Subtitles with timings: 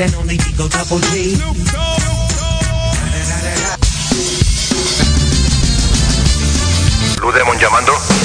[0.00, 1.36] and only Digo Double G.
[7.18, 8.19] Blue Demon llamando.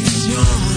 [0.00, 0.67] De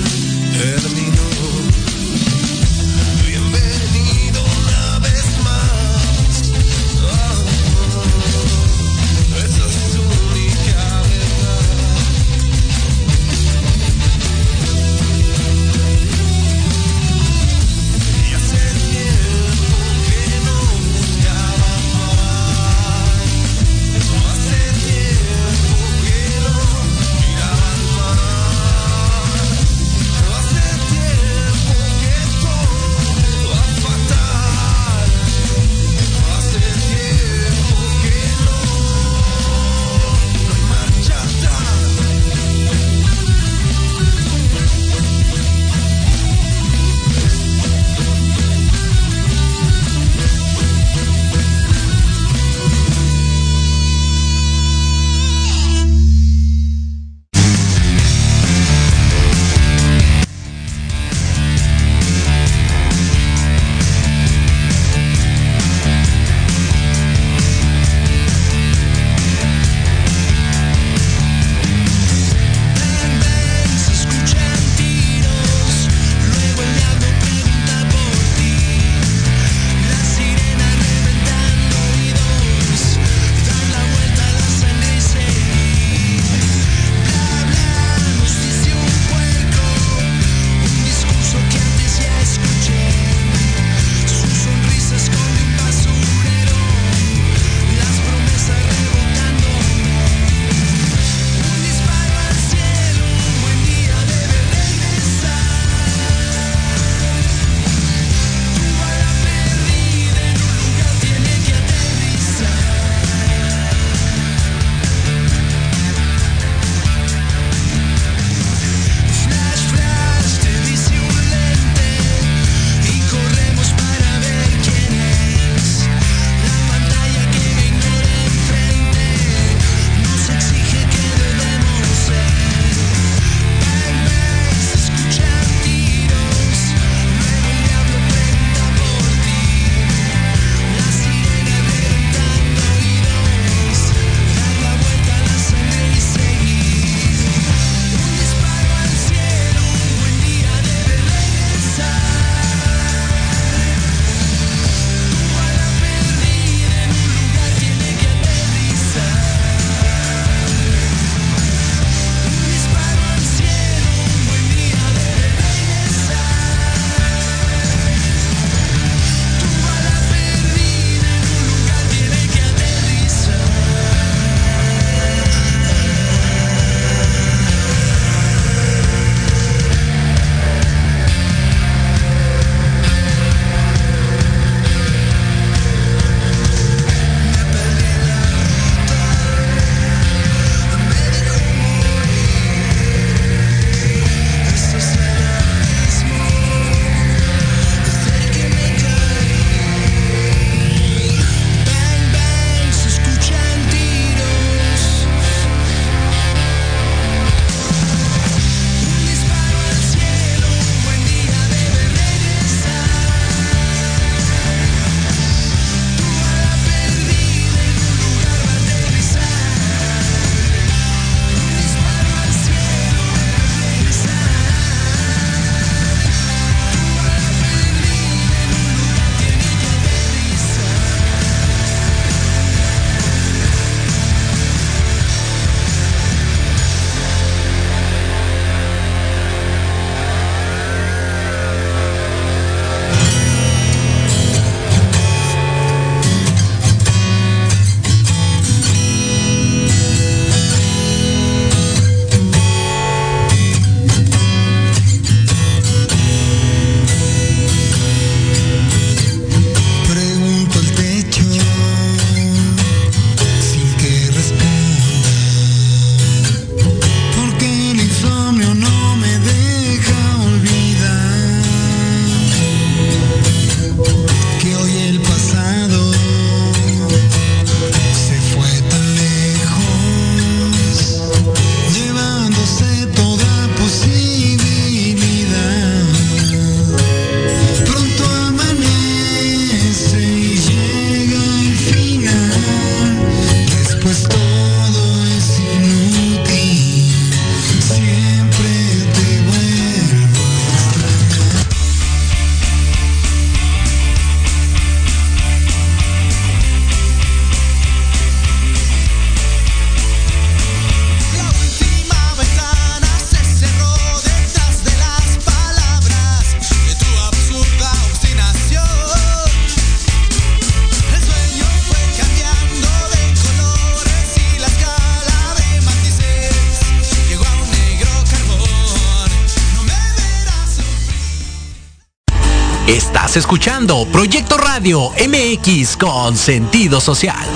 [333.11, 337.27] Estás escuchando Proyecto Radio MX con sentido social.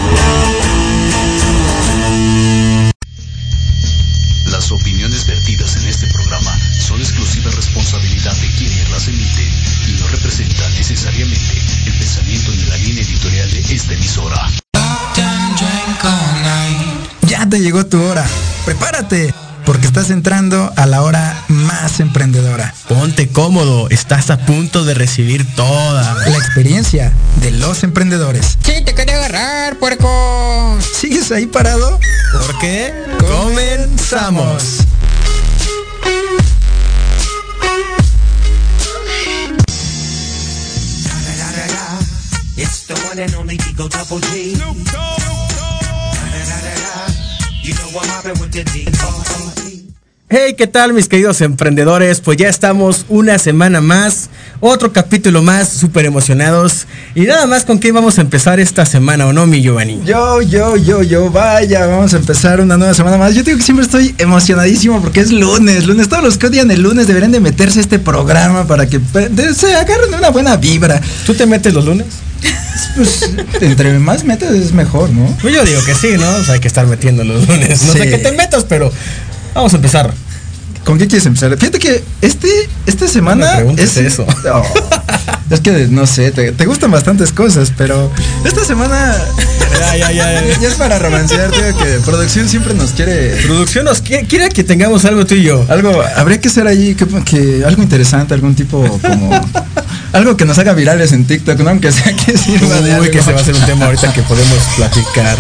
[4.46, 9.50] Las opiniones vertidas en este programa son exclusiva responsabilidad de quienes las emiten
[9.90, 14.50] y no representan necesariamente el pensamiento ni la línea editorial de esta emisora.
[17.28, 18.26] Ya te llegó tu hora.
[18.64, 19.34] Prepárate,
[19.66, 22.74] porque estás entrando a la hora más emprendedora.
[22.88, 26.14] Ponte cómodo, estás a punto de recibir toda.
[26.26, 28.58] La experiencia de los emprendedores.
[28.64, 30.78] Sí, te quería agarrar, puerco.
[30.94, 32.00] ¿Sigues ahí parado?
[32.32, 32.94] ¿Por qué?
[33.20, 34.80] Comenzamos.
[42.58, 45.35] It's the one and only Digo Double G.
[50.28, 52.20] Hey, ¿qué tal mis queridos emprendedores?
[52.20, 54.30] Pues ya estamos una semana más,
[54.60, 56.88] otro capítulo más, súper emocionados.
[57.14, 60.00] Y nada más con qué vamos a empezar esta semana, ¿o no, mi Giovanni?
[60.04, 63.36] Yo, yo, yo, yo, vaya, vamos a empezar una nueva semana más.
[63.36, 66.10] Yo digo que siempre estoy emocionadísimo porque es lunes, lunes.
[66.10, 69.54] Todos los que odian el lunes deberían de meterse a este programa para que de-
[69.54, 71.00] se agarren una buena vibra.
[71.26, 72.08] ¿Tú te metes los lunes?
[72.96, 73.30] Pues
[73.62, 75.26] entre más metas es mejor, ¿no?
[75.42, 76.30] Pues yo digo que sí, ¿no?
[76.36, 77.82] O sea, hay que estar metiendo los lunes.
[77.84, 78.92] No sé qué te metas, pero
[79.54, 80.14] vamos a empezar.
[80.86, 81.58] ¿Con qué quieres empezar?
[81.58, 82.48] Fíjate que este,
[82.86, 84.26] esta semana No me preguntes es eso.
[85.50, 88.12] Es que no sé, te, te gustan bastantes cosas, pero
[88.46, 89.16] esta semana
[89.80, 90.42] Ya, ya, ya.
[90.48, 90.60] ya.
[90.60, 94.64] ya es para romancear, digo que producción siempre nos quiere Producción nos quiere, quiere que
[94.64, 95.66] tengamos algo tú y yo.
[95.70, 99.30] algo, habría que ser allí que, que algo interesante, algún tipo como
[100.16, 101.70] algo que nos haga virales en TikTok, ¿no?
[101.70, 104.22] Aunque sea que sirva de Uy, que se va a hacer un tema ahorita que
[104.24, 105.38] podemos platicar.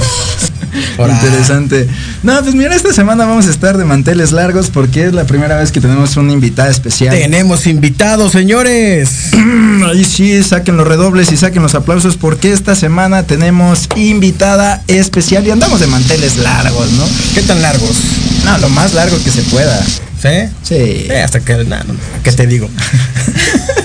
[0.98, 1.88] Interesante.
[2.24, 5.58] No, pues mira, esta semana vamos a estar de manteles largos porque es la primera
[5.58, 7.15] vez que tenemos una invitada especial.
[7.15, 9.32] Tenemos invitados, señores.
[9.86, 15.48] Ahí sí, saquen los redobles y saquen los aplausos porque esta semana tenemos invitada especial
[15.48, 17.05] y andamos de manteles largos, ¿no?
[17.34, 17.96] ¿Qué tan largos?
[18.44, 19.82] No, lo más largo que se pueda.
[20.22, 20.51] ¿Sí?
[20.63, 21.08] Sí.
[21.10, 21.77] Eh, hasta que, no,
[22.24, 22.70] ¿qué te digo?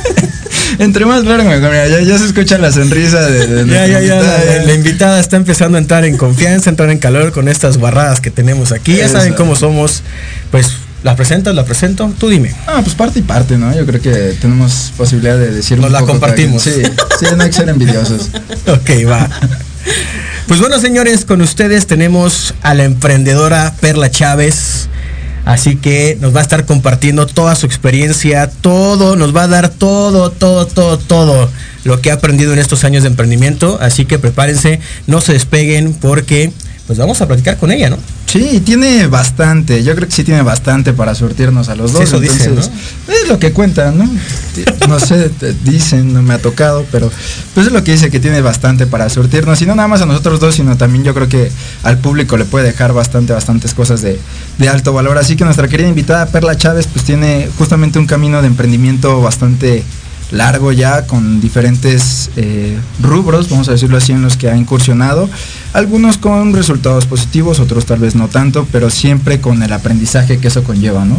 [0.80, 4.00] Entre más mira, ya, ya se escucha la sonrisa de, de ya, nuestra ya, ya.
[4.00, 7.48] invitada, La, la invitada está empezando a entrar en confianza, a entrar en calor con
[7.48, 8.96] estas barradas que tenemos aquí.
[8.96, 10.02] Ya saben cómo somos.
[10.50, 10.72] Pues,
[11.02, 11.54] ¿la presentas?
[11.54, 12.10] ¿La presento?
[12.18, 12.54] Tú dime.
[12.66, 13.76] Ah, pues parte y parte, ¿no?
[13.76, 16.62] Yo creo que tenemos posibilidad de decir Nos un la poco compartimos.
[16.62, 16.72] Sí,
[17.18, 18.30] sí, no hay que ser envidiosos.
[18.66, 19.28] Ok, va.
[20.48, 24.88] Pues bueno, señores, con ustedes tenemos a la emprendedora Perla Chávez.
[25.50, 29.68] Así que nos va a estar compartiendo toda su experiencia, todo, nos va a dar
[29.68, 31.50] todo, todo, todo, todo
[31.82, 33.76] lo que ha aprendido en estos años de emprendimiento.
[33.80, 34.78] Así que prepárense,
[35.08, 36.52] no se despeguen porque
[36.90, 37.98] pues vamos a platicar con ella, ¿no?
[38.26, 39.84] Sí, tiene bastante.
[39.84, 42.02] Yo creo que sí tiene bastante para surtirnos a los Sí, dos.
[42.08, 42.72] eso dicen, entonces,
[43.06, 44.10] Es lo que cuentan, ¿no?
[44.88, 45.30] No sé,
[45.64, 47.08] dicen, no me ha tocado, pero
[47.54, 49.62] pues es lo que dice que tiene bastante para surtirnos.
[49.62, 51.48] Y no nada más a nosotros dos, sino también yo creo que
[51.84, 54.18] al público le puede dejar bastante, bastantes cosas de,
[54.58, 55.16] de alto valor.
[55.16, 59.84] Así que nuestra querida invitada Perla Chávez, pues tiene justamente un camino de emprendimiento bastante
[60.30, 65.28] largo ya con diferentes eh, rubros, vamos a decirlo así, en los que ha incursionado.
[65.72, 70.48] Algunos con resultados positivos, otros tal vez no tanto, pero siempre con el aprendizaje que
[70.48, 71.16] eso conlleva, ¿no?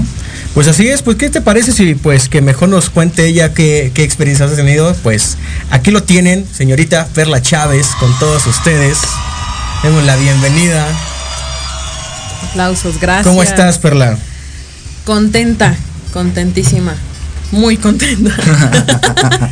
[0.54, 3.92] Pues así es, pues ¿qué te parece si pues que mejor nos cuente ella qué,
[3.94, 4.94] qué experiencias ha tenido?
[5.04, 5.38] Pues
[5.70, 8.98] aquí lo tienen, señorita Perla Chávez, con todos ustedes.
[9.84, 10.88] Demos la bienvenida.
[12.50, 13.28] Aplausos, gracias.
[13.28, 14.18] ¿Cómo estás, Perla?
[15.06, 15.76] Contenta,
[16.14, 16.96] contentísima.
[17.52, 18.32] Muy contenta.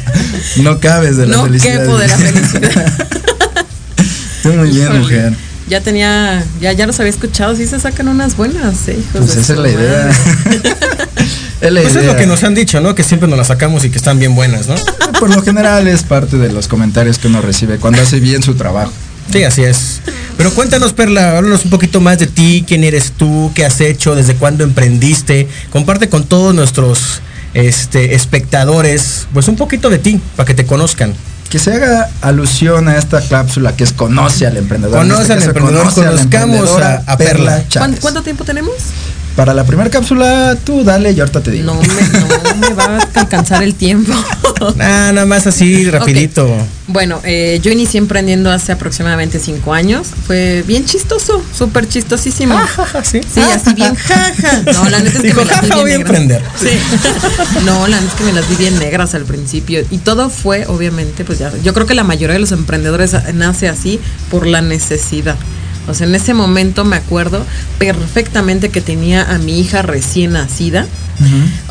[0.58, 1.80] no cabes de la no felicidad.
[1.80, 2.94] quepo de la felicidad.
[4.44, 5.34] Tú muy bien, Híjole, mujer.
[5.68, 9.36] Ya tenía, ya, ya los había escuchado, sí se sacan unas buenas, eh, hijos Pues
[9.36, 10.10] de esa es la idea.
[11.62, 12.96] es la Pues es lo que nos han dicho, ¿no?
[12.96, 14.76] Que siempre nos las sacamos y que están bien buenas, ¿no?
[15.20, 18.56] Por lo general es parte de los comentarios que uno recibe cuando hace bien su
[18.56, 18.92] trabajo.
[19.32, 20.02] Sí, así es.
[20.38, 24.16] Pero cuéntanos, Perla, háblanos un poquito más de ti, quién eres tú, qué has hecho,
[24.16, 25.48] desde cuándo emprendiste.
[25.70, 27.22] Comparte con todos nuestros
[27.54, 31.14] este, espectadores, pues un poquito de ti, para que te conozcan.
[31.50, 35.02] Que se haga alusión a esta cápsula que es conoce al emprendedor.
[35.04, 37.54] En Conoce al caso, emprendedor, conozcamos a- a Perla.
[37.54, 38.00] ¿Cuán- Chávez.
[38.02, 38.76] ¿Cuánto tiempo tenemos?
[39.40, 41.64] Para la primera cápsula, tú dale y ahorita te digo.
[41.64, 44.12] No me, no me va a alcanzar el tiempo.
[44.82, 46.46] Ah, nada más así, rapidito.
[46.88, 50.08] Bueno, eh, yo inicié emprendiendo hace aproximadamente cinco años.
[50.28, 52.60] Fue bien chistoso, súper chistosísimo.
[53.04, 53.22] sí.
[53.34, 54.62] Sí, así bien jaja.
[54.74, 56.00] No, la neta es que me las vi "Jaja, bien voy a negras.
[56.02, 56.42] emprender.
[56.60, 56.78] Sí.
[57.66, 59.82] No, la neta es que me las vi bien negras al principio.
[59.90, 61.50] Y todo fue, obviamente, pues ya.
[61.64, 65.38] Yo creo que la mayoría de los emprendedores nace así por la necesidad.
[65.90, 67.44] O sea, en ese momento me acuerdo
[67.78, 70.86] perfectamente que tenía a mi hija recién nacida.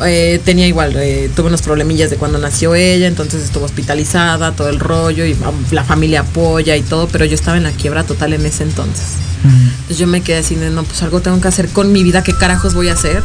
[0.05, 4.69] Eh, tenía igual, eh, tuve unos problemillas de cuando nació ella, entonces estuvo hospitalizada, todo
[4.69, 5.35] el rollo, y
[5.71, 9.05] la familia apoya y todo, pero yo estaba en la quiebra total en ese entonces.
[9.43, 12.23] Entonces yo me quedé así de, no, pues algo tengo que hacer con mi vida,
[12.23, 13.23] ¿qué carajos voy a hacer?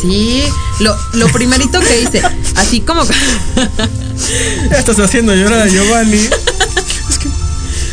[0.00, 0.42] Sí,
[0.80, 2.22] lo, lo primerito que hice,
[2.56, 3.02] así como...
[4.70, 6.18] Estás haciendo llorar a Giovanni.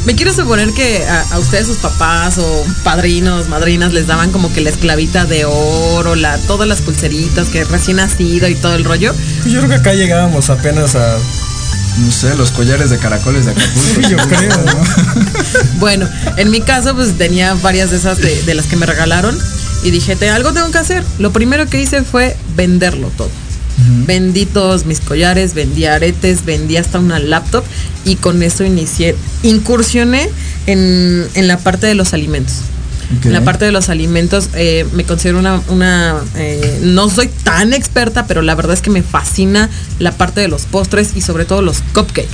[0.06, 4.52] Me quiero suponer que a, a ustedes sus papás o padrinos, madrinas les daban como
[4.54, 8.86] que la esclavita de oro, la, todas las pulseritas que recién nacido y todo el
[8.86, 9.14] rollo.
[9.42, 11.18] Pues yo creo que acá llegábamos apenas a.
[11.98, 14.10] No sé, los collares de caracoles de Acapulco.
[14.10, 14.84] Yo creo, ¿no?
[15.80, 19.38] Bueno, en mi caso pues tenía varias de esas de, de las que me regalaron
[19.84, 21.04] y dije, "Te- algo tengo que hacer.
[21.20, 23.30] Lo primero que hice fue venderlo todo.
[24.06, 27.64] Vendí todos mis collares, vendí aretes, vendí hasta una laptop
[28.06, 30.30] y con eso inicié, incursioné
[30.68, 32.62] en, en la parte de los alimentos.
[33.24, 37.74] En la parte de los alimentos eh, me considero una, una eh, no soy tan
[37.74, 39.68] experta, pero la verdad es que me fascina
[39.98, 42.28] la parte de los postres y sobre todo los cupcakes.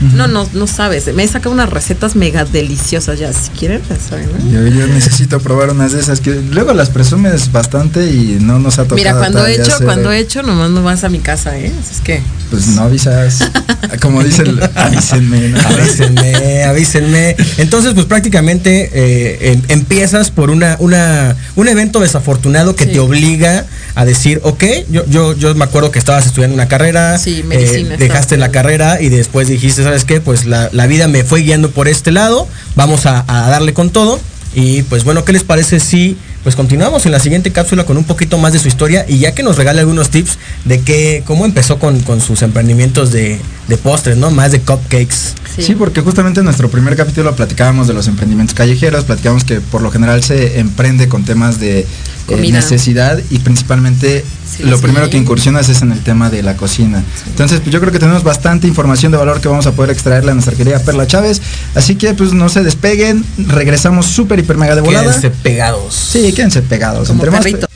[0.00, 1.12] No, no, no sabes.
[1.14, 3.32] Me he sacado unas recetas mega deliciosas ya.
[3.32, 4.50] Si quieren, ya saben, ¿no?
[4.50, 8.78] Yo, yo necesito probar unas de esas que luego las presumes bastante y no nos
[8.78, 8.96] ha tocado.
[8.96, 11.72] Mira, cuando he hecho, cuando eh, he hecho, nomás no vas a mi casa, ¿eh?
[11.80, 12.22] Así es que.
[12.50, 13.38] Pues no avisas.
[14.00, 15.48] Como dice el avísenme.
[15.50, 15.60] ¿no?
[15.60, 17.36] Avísenme, avísenme.
[17.58, 22.90] Entonces, pues prácticamente eh, em- empiezas por una, una, un evento desafortunado que Sí.
[22.92, 27.18] te obliga a decir, ok, yo, yo, yo me acuerdo que estabas estudiando una carrera,
[27.18, 30.20] Sí, medicina eh, dejaste la carrera y después dijiste, ¿sabes qué?
[30.20, 33.90] Pues la, la vida me fue guiando por este lado, vamos a, a darle con
[33.90, 34.20] todo.
[34.54, 38.04] Y pues bueno, ¿qué les parece si pues continuamos en la siguiente cápsula con un
[38.04, 41.44] poquito más de su historia y ya que nos regale algunos tips de qué, cómo
[41.44, 44.30] empezó con, con sus emprendimientos de, de postres, ¿no?
[44.30, 45.34] Más de cupcakes.
[45.58, 45.74] Sí.
[45.74, 49.90] porque justamente en nuestro primer capítulo platicábamos de los emprendimientos callejeros, platicamos que por lo
[49.90, 54.24] general se emprende con temas de eh, necesidad y principalmente
[54.56, 57.02] Sí, lo primero que incursionas es en el tema de la cocina.
[57.26, 60.32] Entonces, pues yo creo que tenemos bastante información de valor que vamos a poder extraerle
[60.32, 61.40] a nuestra querida Perla Chávez.
[61.74, 65.06] Así que pues no se despeguen, regresamos súper hiper mega de volada.
[65.06, 65.94] Quédense pegados.
[65.94, 67.08] Sí, quédense pegados.
[67.08, 67.68] Como Entre más.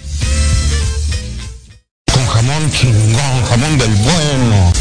[2.12, 4.72] Con jamón chingón, jamón del bueno.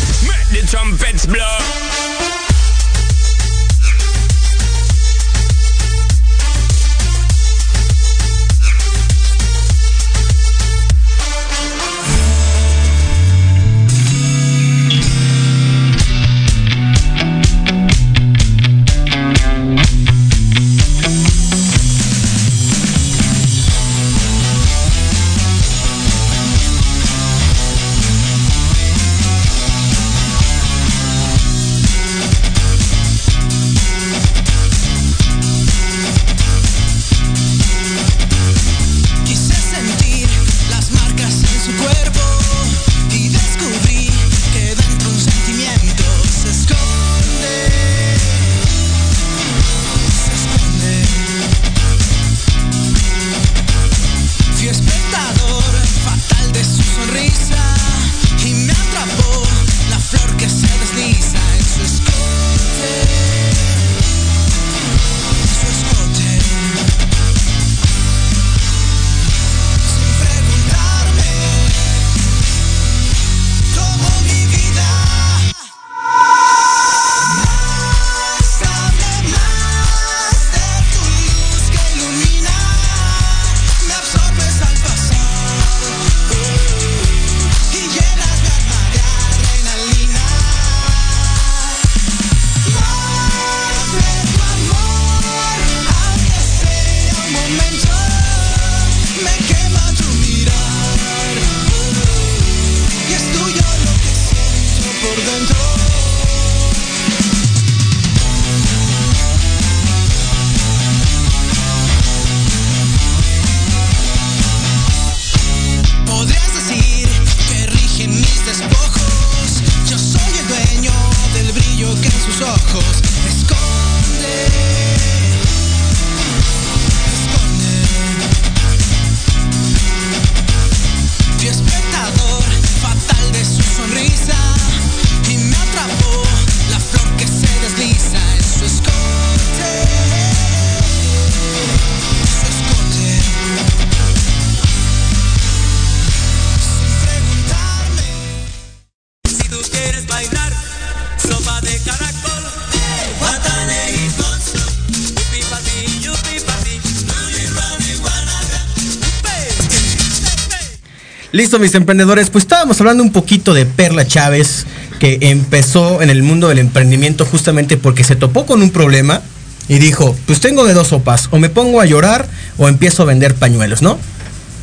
[161.59, 162.31] Mis emprendedores.
[162.31, 164.65] Pues estábamos hablando un poquito de Perla Chávez,
[164.99, 169.21] que empezó en el mundo del emprendimiento justamente porque se topó con un problema
[169.67, 173.05] y dijo, pues tengo de dos sopas, o me pongo a llorar o empiezo a
[173.05, 173.99] vender pañuelos, ¿no?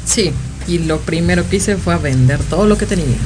[0.04, 0.32] Sí,
[0.66, 3.18] y lo primero que hice fue a vender todo lo que tenía.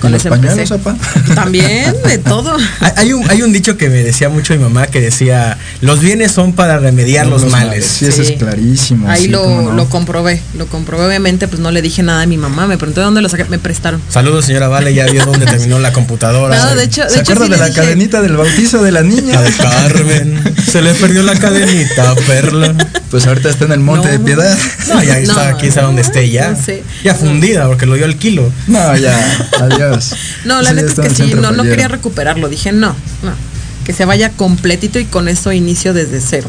[0.00, 0.96] ¿Con los pañuelos, sopa?
[1.34, 2.56] También, de todo.
[2.80, 6.00] Hay- Hay un, hay un dicho que me decía mucho mi mamá que decía, los
[6.00, 7.68] bienes son para remediar No, los, los males.
[7.68, 7.84] males.
[7.86, 9.72] Sí, eso es clarísimo, Ahí sí, lo, no.
[9.72, 11.06] lo comprobé, lo comprobé.
[11.06, 12.66] Obviamente, pues no le dije nada a mi mamá.
[12.66, 13.44] Me preguntó de dónde lo saqué.
[13.46, 14.00] Me prestaron.
[14.08, 16.56] Saludos, señora Vale, ya vio dónde terminó la computadora.
[16.56, 18.92] No, de hecho, de ¿Se hecho acuerda sí de la dije- cadenita del bautizo de
[18.92, 19.34] la niña?
[19.34, 20.54] La de Carmen.
[20.70, 22.74] Se le perdió la cadenita, Perla.
[23.10, 24.56] Pues ahorita está en el monte de piedad.
[24.88, 26.50] No, ya No, está, quién sabe dónde esté ya.
[26.50, 26.82] no sé.
[27.04, 28.50] Ya fundida, porque lo dio al kilo.
[28.66, 29.16] No, ya,
[29.72, 30.14] adiós.
[30.44, 32.48] No, la neta es que sí, no, no quería recuperarlo.
[32.48, 33.32] Dije, no, no.
[33.84, 36.48] Que se vaya completito y con eso inicio desde cero.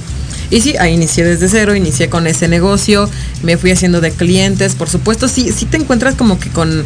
[0.51, 3.09] Y sí, ahí inicié desde cero, inicié con ese negocio,
[3.43, 4.75] me fui haciendo de clientes.
[4.75, 6.85] Por supuesto, sí, sí te encuentras como que con,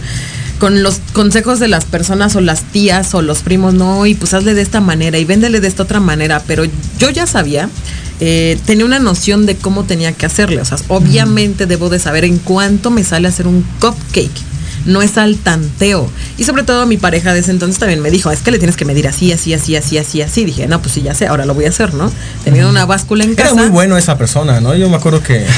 [0.60, 4.34] con los consejos de las personas o las tías o los primos, no, y pues
[4.34, 6.43] hazle de esta manera y véndele de esta otra manera.
[6.46, 6.65] Pero
[7.00, 7.69] yo ya sabía,
[8.19, 10.60] eh, tenía una noción de cómo tenía que hacerle.
[10.60, 14.53] O sea, obviamente debo de saber en cuánto me sale hacer un cupcake
[14.86, 16.10] no es al tanteo.
[16.38, 18.76] Y sobre todo mi pareja de ese entonces también me dijo, es que le tienes
[18.76, 20.46] que medir así, así, así, así, así, así.
[20.46, 22.12] Dije, no, pues sí, ya sé, ahora lo voy a hacer, ¿no?
[22.44, 23.52] Teniendo una báscula en casa.
[23.52, 24.76] Era muy bueno esa persona, ¿no?
[24.76, 25.46] Yo me acuerdo que.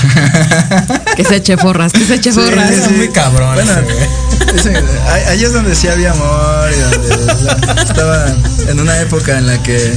[1.16, 2.70] Que se eche forras, que se eche forras.
[2.90, 2.94] Sí.
[2.94, 3.56] muy cabrón.
[3.56, 3.72] Bueno,
[5.08, 8.36] ahí, ahí es donde sí había amor y donde o sea, estaba
[8.68, 9.94] en una época en la que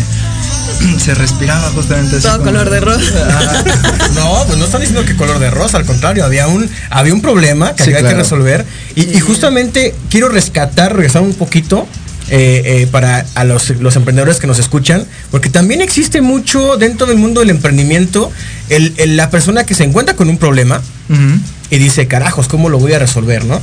[0.99, 2.23] se respiraba justamente así.
[2.25, 3.29] Todo como- color de rosa.
[3.29, 3.65] Ajá.
[4.15, 7.21] No, pues no están diciendo que color de rosa, al contrario, había un, había un
[7.23, 8.65] problema que Sí, había que resolver.
[8.95, 11.87] Y, y justamente quiero rescatar, regresar un poquito.
[12.31, 17.07] eh, eh, para a los, los emprendedores que nos escuchan, porque también existe mucho dentro
[17.07, 18.31] del mundo del emprendimiento
[18.69, 20.83] el- el- la persona que se encuentra con un problema
[21.71, 23.59] y dice, carajos, ¿cómo lo voy a resolver, no?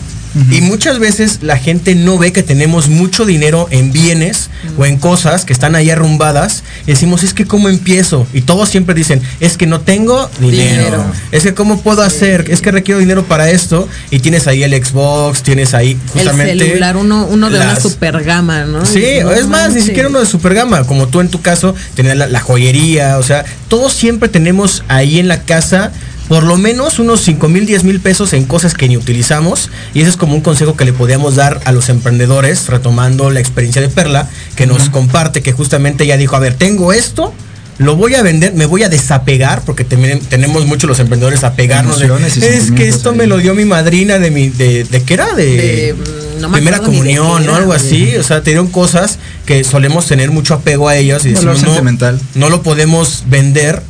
[0.51, 4.97] Y muchas veces la gente no ve que tenemos mucho dinero en bienes o en
[4.97, 8.27] cosas que están ahí arrumbadas y decimos, es que ¿cómo empiezo?
[8.33, 10.83] Y todos siempre dicen, es que no tengo dinero.
[10.83, 11.05] Dinero.
[11.31, 12.45] Es que ¿cómo puedo hacer?
[12.49, 13.87] Es que requiero dinero para esto.
[14.11, 16.51] Y tienes ahí el Xbox, tienes ahí justamente...
[16.51, 18.85] El celular, uno, uno de una las- super gama, ¿no?
[18.85, 21.75] Sí, No es más, ni siquiera uno de super gama, como tú en tu caso,
[21.95, 25.91] tenías la, la joyería, o sea, todos siempre tenemos ahí en la casa
[26.27, 30.01] por lo menos unos 5 mil, 10 mil pesos en cosas que ni utilizamos y
[30.01, 33.81] ese es como un consejo que le podíamos dar a los emprendedores, retomando la experiencia
[33.81, 37.33] de Perla, que nos comparte que justamente ella dijo, a ver, tengo esto,
[37.77, 41.99] lo voy a vender, me voy a desapegar, porque también tenemos muchos los emprendedores apegarnos
[41.99, 42.07] de,
[42.37, 43.17] es que esto ahí".
[43.17, 46.49] me lo dio mi madrina de mi, de, de qué era, de, De, mm, no
[46.49, 50.07] me primera de comunión qué o algo así, o sea, te dieron cosas que solemos
[50.07, 52.19] tener mucho apego a ellas y decimos, no, sentimental.
[52.35, 53.81] no lo podemos vender,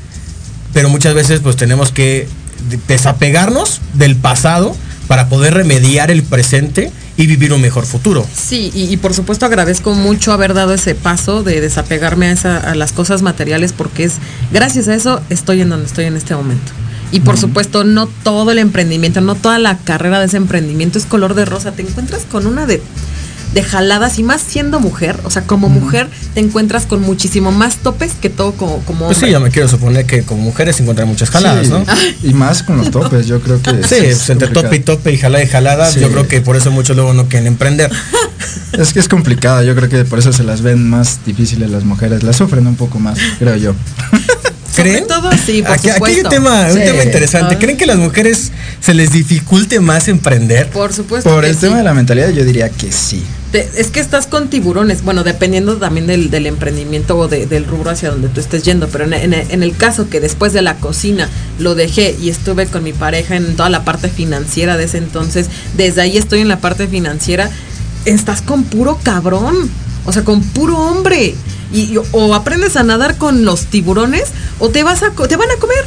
[0.76, 2.28] pero muchas veces pues tenemos que
[2.70, 4.76] de- desapegarnos del pasado
[5.08, 8.26] para poder remediar el presente y vivir un mejor futuro.
[8.36, 12.58] Sí, y, y por supuesto agradezco mucho haber dado ese paso de desapegarme a, esa-
[12.58, 14.16] a las cosas materiales porque es
[14.52, 16.72] gracias a eso estoy en donde estoy en este momento.
[17.12, 21.06] Y por supuesto no todo el emprendimiento, no toda la carrera de ese emprendimiento es
[21.06, 21.72] color de rosa.
[21.72, 22.82] Te encuentras con una de,
[23.56, 27.78] de jaladas y más siendo mujer, o sea, como mujer te encuentras con muchísimo más
[27.78, 29.32] topes que todo como, como Pues sí, hombre.
[29.32, 31.86] yo me quiero suponer que como mujeres se encuentran muchas jaladas, Sí, ¿no?
[32.22, 33.72] Y más con los topes, yo creo que.
[33.84, 34.62] Sí, es pues entre complicado.
[34.64, 36.02] tope y tope y jalada y jalada, Sí.
[36.02, 37.90] yo creo que por eso muchos luego no quieren emprender.
[38.74, 41.86] Es que es complicado, yo creo que por eso se las ven más difíciles las
[41.86, 43.74] mujeres, las sufren un poco más, creo yo.
[44.76, 45.08] Sobre ¿Creen?
[45.08, 47.58] todo sí, por aquí, aquí hay un tema, un tema interesante.
[47.58, 50.70] ¿Creen que a las mujeres se les dificulte más emprender?
[50.72, 51.30] Por supuesto.
[51.30, 51.62] Por que el sí.
[51.62, 53.24] tema de la mentalidad yo diría que sí.
[53.52, 57.92] Te- es que estás con tiburones, bueno, dependiendo también del, emprendimiento o de- del rubro
[57.92, 61.30] hacia donde tú estés yendo, pero en, el caso que después de la cocina
[61.60, 65.48] lo dejé y estuve con mi pareja en toda la parte financiera de ese entonces,
[65.78, 67.50] desde ahí estoy en la parte financiera,
[68.06, 69.56] estás con puro cabrón,
[70.06, 71.36] o sea, con puro hombre.
[71.74, 74.26] Y, o aprendes a nadar con los tiburones
[74.60, 75.84] o te vas a te van a comer.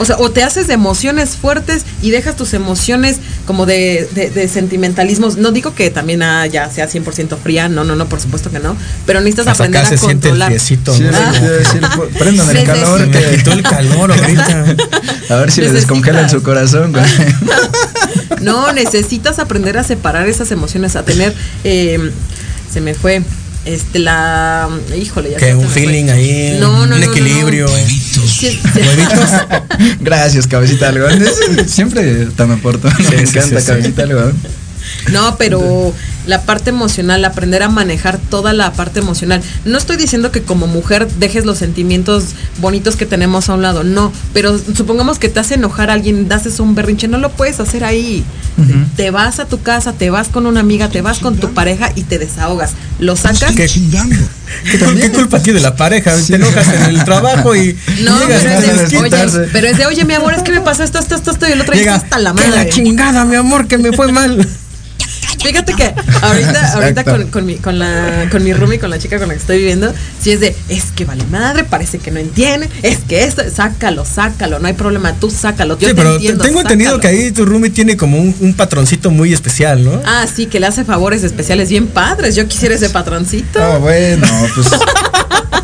[0.00, 4.30] O sea, o te haces de emociones fuertes y dejas tus emociones como de, de-
[4.30, 5.36] de sentimentalismos.
[5.36, 8.60] No digo que también ah, ya sea 100% fría, no, no, no, por supuesto que
[8.60, 8.76] no.
[9.06, 10.52] Pero necesitas Hasta aprender acá a se siente el controlar.
[10.60, 11.50] Sí, ¿no?
[11.50, 14.64] decir, por- prendan el calor, me quitó el calor ahorita.
[15.30, 16.92] a ver si les descongelan su corazón.
[16.92, 17.04] güey.
[18.40, 21.34] No, necesitas aprender a separar esas emociones, a tener,
[21.64, 22.12] eh,
[22.72, 23.22] se me fue,
[23.68, 24.68] este, la,
[25.00, 25.82] híjole, ya Que un fue.
[25.82, 27.66] feeling ahí, No, no, un no, equilibrio.
[27.66, 27.76] no.
[27.76, 27.84] eh.
[30.00, 31.22] Gracias, cabecita algodón.
[31.66, 32.88] Siempre tan me aporto.
[32.90, 33.66] Sí, me sí, encanta, sí, sí.
[33.66, 34.34] cabecita algodón.
[35.12, 35.92] No, pero
[36.28, 39.42] la parte emocional, aprender a manejar toda la parte emocional.
[39.64, 42.26] No estoy diciendo que como mujer dejes los sentimientos
[42.58, 46.30] bonitos que tenemos a un lado, no, pero supongamos que te hace enojar a alguien,
[46.32, 48.24] haces un berrinche, no lo puedes hacer ahí.
[48.96, 51.92] Te vas a tu casa, te vas con una amiga, te vas con tu pareja
[51.94, 52.72] y te desahogas.
[52.98, 53.52] Lo sacas.
[53.54, 56.12] ¿Qué, ¿Qué, ¿Qué culpa tiene la pareja?
[56.26, 59.86] Te enojas en el trabajo y No, llegas pero es, de, oye, pero es de,
[59.86, 61.82] oye, mi amor, es que me pasó esto, esto, esto, esto, y el otro día
[61.82, 62.64] Llega, hasta la "Que madre.
[62.64, 64.46] la chingada, mi amor, que me fue mal.
[65.42, 69.18] Fíjate que ahorita, ahorita con, con mi, con la, con mi roomie, con la chica
[69.18, 72.18] con la que estoy viviendo, si es de, es que vale madre, parece que no
[72.18, 75.78] entiende, es que esto, sácalo, sácalo, no hay problema, tú sácalo.
[75.78, 78.54] Yo sí, te pero entiendo, tengo entendido que ahí tu roomie tiene como un, un
[78.54, 80.00] patroncito muy especial, ¿no?
[80.04, 82.34] Ah, sí, que le hace favores especiales bien padres.
[82.34, 83.58] Yo quisiera ese patroncito.
[83.60, 84.68] No, bueno, pues.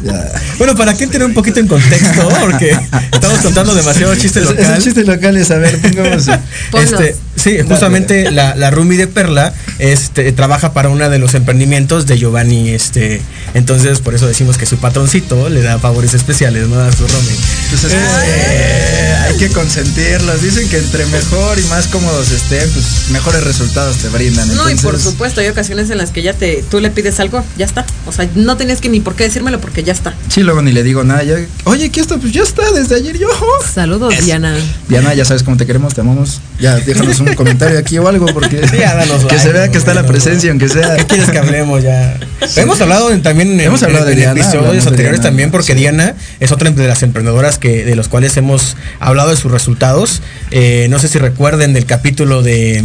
[0.03, 0.33] ya.
[0.59, 2.77] Bueno, para que tener un poquito en contexto, porque
[3.13, 4.65] estamos contando demasiado chiste Es- local.
[4.65, 6.27] Esos chistes locales, a ver, pongamos.
[6.75, 12.07] Este, sí, justamente la, la Rumi de Perla este, trabaja para uno de los emprendimientos
[12.07, 12.71] de Giovanni.
[12.71, 13.21] Este,
[13.55, 16.81] entonces, por eso decimos que su patroncito le da favores especiales, ¿no?
[16.81, 17.35] A su Rumi.
[17.71, 20.43] Pues es que, eh, hay que consentirlos.
[20.43, 24.55] Dicen que entre mejor y más cómodos estén, pues mejores resultados te brindan.
[24.57, 27.45] No, y por supuesto, hay ocasiones en las que ya te, tú le pides algo,
[27.57, 27.85] ya está.
[28.07, 30.15] O sea, no tenías que ni por qué decírmelo porque ya está.
[30.29, 31.23] Sí, luego ni le digo nada.
[31.23, 32.17] ya- Oye, ¿qué está?
[32.19, 33.29] Pues ya está, desde ayer yo.
[33.75, 34.57] Saludos, Diana.
[34.89, 36.41] Diana, ya sabes cómo te queremos, te amamos.
[36.61, 40.51] Ya, déjanos un comentario aquí o algo, porque que se vea que está la presencia,
[40.51, 40.97] aunque sea.
[40.97, 42.19] ¿Qué quieres que hablemos ya?
[42.57, 45.73] Hemos hablado en- también en, Hemos hablado de en Diana, episodios anteriores Diana, también porque
[45.73, 45.79] sí.
[45.79, 50.23] Diana es otra de las emprendedoras que de los cuales hemos hablado de sus resultados.
[50.51, 52.85] Eh, no sé si recuerden del capítulo de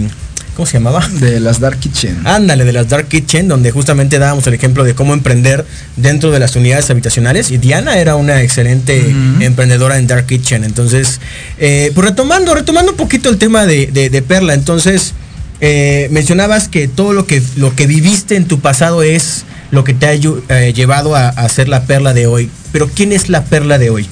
[0.59, 1.07] ¿cómo se llamaba?
[1.21, 2.27] De las Dark Kitchen.
[2.27, 6.39] Ándale, de las Dark Kitchen, donde justamente dábamos el ejemplo de cómo emprender dentro de
[6.39, 7.49] las unidades habitacionales.
[7.51, 10.65] Y Diana era una excelente emprendedora en Dark Kitchen.
[10.65, 11.21] Entonces,
[11.59, 14.53] eh, pues retomando, retomando un poquito el tema de, de- de Perla.
[14.53, 15.13] Entonces,
[15.61, 19.93] eh, mencionabas que todo lo que, lo que viviste en tu pasado es lo que
[19.93, 22.49] te ha eh, llevado a, a ser la Perla de hoy.
[22.73, 24.07] Pero ¿quién es la Perla de hoy?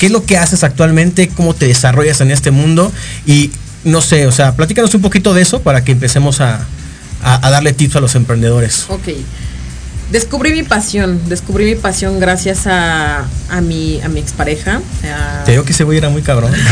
[0.00, 1.28] ¿Qué es lo que haces actualmente?
[1.28, 2.90] ¿Cómo te desarrollas en este mundo?
[3.24, 3.52] Y
[3.84, 6.66] no sé, o sea, platícanos un poquito de eso para que empecemos a,
[7.22, 8.86] a- darle tips a los emprendedores.
[8.88, 9.08] Ok.
[10.12, 14.80] Descubrí mi pasión, descubrí mi pasión gracias a, a mi, a mi expareja.
[15.12, 16.52] a- Te digo que ese güey era muy cabrón.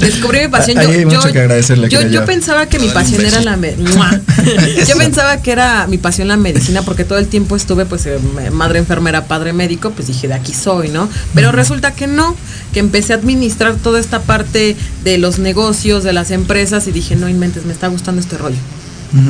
[0.00, 0.80] Descubrí mi pasión.
[0.80, 3.58] Yo, hay yo- mucho que agradecerle, yo, yo pensaba que mi pasión era la.
[4.88, 8.18] Yo pensaba que era mi pasión la medicina porque todo el tiempo estuve pues eh,
[8.52, 11.08] madre enfermera, padre médico, pues dije de aquí soy, ¿no?
[11.34, 12.34] Pero resulta que no,
[12.72, 17.16] que empecé a administrar toda esta parte de los negocios, de las empresas y dije,
[17.16, 18.56] no inventes, me está gustando este rollo.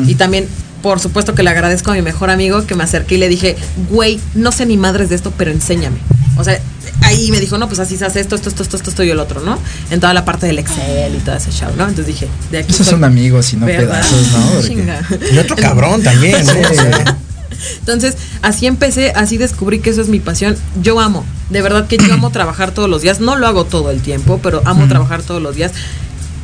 [0.07, 0.47] Y también,
[0.83, 3.57] por supuesto que le agradezco a mi mejor amigo que me acerqué y le dije,
[3.91, 5.99] güey, no sé ni madres de esto, pero enséñame.
[6.37, 6.61] O sea,
[7.03, 9.11] ahí me dijo, no, pues así se hace esto, esto, esto, esto, esto, esto y
[9.11, 9.59] el otro, ¿no?
[9.91, 11.83] En toda la parte del Excel y todo ese show, ¿no?
[11.83, 14.01] Entonces dije, de aquí Esos son amigos y no ¿Verdad?
[14.01, 14.63] pedazos, ¿no?
[14.67, 15.03] Chinga.
[15.33, 16.53] Y otro cabrón también, ¿no?
[17.81, 20.57] Entonces, así empecé, así descubrí que eso es mi pasión.
[20.81, 23.21] Yo amo, de verdad que yo amo trabajar todos los días.
[23.21, 25.73] No lo hago todo el tiempo, pero amo trabajar todos los días.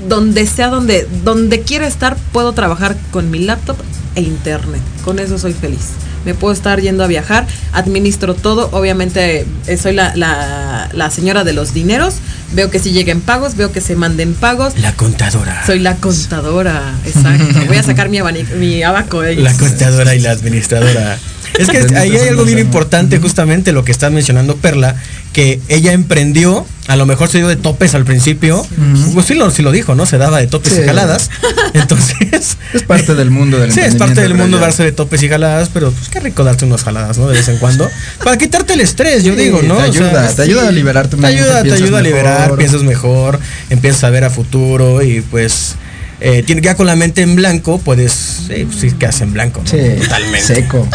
[0.08, 3.76] Donde sea, donde, donde quiera estar, puedo trabajar con mi laptop
[4.14, 4.80] e internet.
[5.04, 5.90] Con eso soy feliz.
[6.24, 8.70] Me puedo estar yendo a viajar, administro todo.
[8.72, 12.14] Obviamente, eh, soy la, la, la señora de los dineros.
[12.52, 14.78] Veo que si lleguen pagos, veo que se manden pagos.
[14.78, 15.64] La contadora.
[15.66, 17.60] Soy la contadora, exacto.
[17.66, 19.20] Voy a sacar mi, abanico, mi abaco.
[19.20, 19.36] ahí.
[19.36, 21.18] La contadora y la administradora.
[21.58, 24.96] Es que ahí hay algo bien importante, justamente lo que está mencionando Perla,
[25.34, 28.64] que ella emprendió, a lo mejor se dio de topes al principio,
[29.12, 30.06] pues sí lo, sí lo dijo, ¿no?
[30.06, 30.80] Se daba de topes Sí.
[30.82, 31.28] y jaladas.
[31.74, 35.28] Entonces, Es parte del mundo del Sí, es parte del mundo darse de topes y
[35.28, 37.26] jaladas, pero pues qué rico darte unas jaladas, ¿no?
[37.28, 37.90] De vez en cuando.
[38.22, 39.74] Para quitarte el estrés, yo digo, ¿no?
[39.76, 42.82] te O ayuda, te ayuda a liberar tu Te ayuda, te ayuda a liberar, piensas
[42.84, 43.38] mejor,
[43.70, 45.74] empiezas a ver a futuro y pues
[46.20, 49.62] eh, tiene ya con la mente en blanco, puedes, sí, pues sí, quedas en blanco,
[49.64, 49.68] ¿no?
[49.70, 50.54] Sí, Totalmente.
[50.54, 50.88] seco.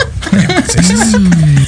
[0.70, 1.18] Sí, sí, sí.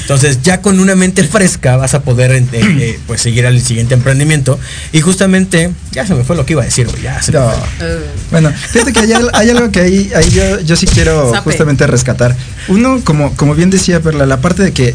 [0.02, 3.94] Entonces ya con una mente fresca vas a poder eh, eh, pues seguir al siguiente
[3.94, 4.58] emprendimiento
[4.92, 7.38] y justamente ya se me fue lo que iba a decir, güey, ya se me
[7.38, 7.98] fue.
[8.30, 11.42] Bueno, fíjate que hay, al- hay algo que ahí, ahí yo, yo sí quiero Sape.
[11.50, 12.36] justamente rescatar.
[12.68, 14.94] Uno, como, como bien decía Perla, la parte de que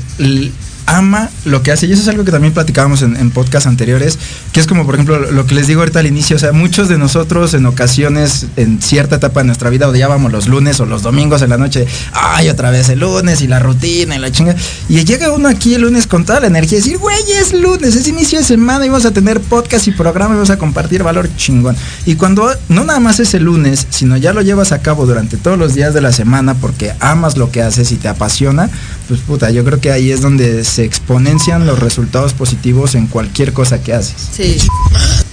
[0.88, 4.18] ama lo que hace, y eso es algo que también platicábamos en, en podcasts anteriores,
[4.52, 6.90] que es como por ejemplo lo que les digo ahorita al inicio, o sea, muchos
[6.90, 11.04] de nosotros en ocasiones, en cierta etapa de nuestra vida, odiábamos los lunes o los
[11.04, 14.56] domingos en la noche, ay, otra vez el lunes y la rutina y la chinga,
[14.90, 17.96] y llega uno aquí el lunes con toda la energía y decir, güey, es lunes,
[17.96, 21.04] es inicio de semana y vamos a tener podcast y programa y vamos a compartir
[21.04, 21.76] valor chingón.
[22.06, 25.38] Y cuando no nada más es el lunes, sino ya lo llevas a cabo durante
[25.38, 28.70] todos los días de la semana porque amas lo que haces y te apasiona,
[29.08, 33.54] pues puta, yo creo que ahí es donde se exponencian los resultados positivos en cualquier
[33.54, 34.16] cosa que haces.
[34.36, 34.58] Sí,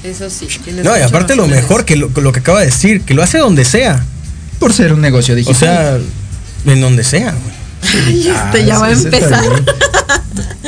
[0.02, 0.46] eso sí.
[0.82, 3.38] No, y aparte lo mejor que lo, lo que acaba de decir, que lo hace
[3.38, 4.04] donde sea.
[4.58, 5.56] por ser un negocio O digital.
[5.58, 5.98] sea,
[6.72, 7.53] en donde sea, güey.
[8.06, 9.44] Ay, este ya Ah, va a empezar.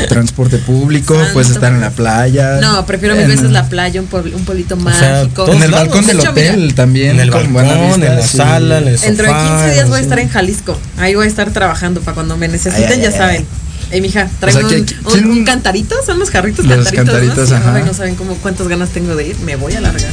[0.08, 1.32] Transporte público, Santo.
[1.32, 2.58] puedes estar en la playa.
[2.60, 4.84] No, prefiero mil veces la playa, un, puebl- un pueblito sea,
[5.22, 5.44] mágico.
[5.44, 7.10] todos En el balcón De del hecho, hotel mira, también.
[7.12, 9.06] En el balcón, vista, en la sala, en el sofá.
[9.08, 10.78] Dentro de 15 días voy a estar en Jalisco.
[10.98, 13.46] Ahí voy a estar trabajando para cuando me necesiten, Ay, ya ay, saben.
[13.90, 17.06] Ey, mija, tráeme O sea, un, un- ¿quién- un cantarito, son los jarritos Los cantaritos,
[17.06, 17.56] cantaritos, ¿no?
[17.56, 17.78] Ajá.
[17.80, 20.10] no saben cómo cuántas ganas tengo de ir, me voy a largar.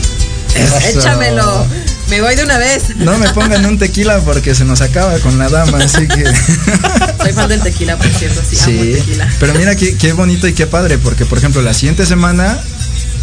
[0.55, 0.99] Eso.
[0.99, 1.65] Échamelo,
[2.09, 2.95] me voy de una vez.
[2.95, 6.23] No me pongan un tequila porque se nos acaba con la dama, así que.
[7.23, 9.33] Soy fan del tequila, por cierto, sí, amo tequila.
[9.39, 12.59] pero mira qué, qué bonito y qué padre, porque por ejemplo, la siguiente semana,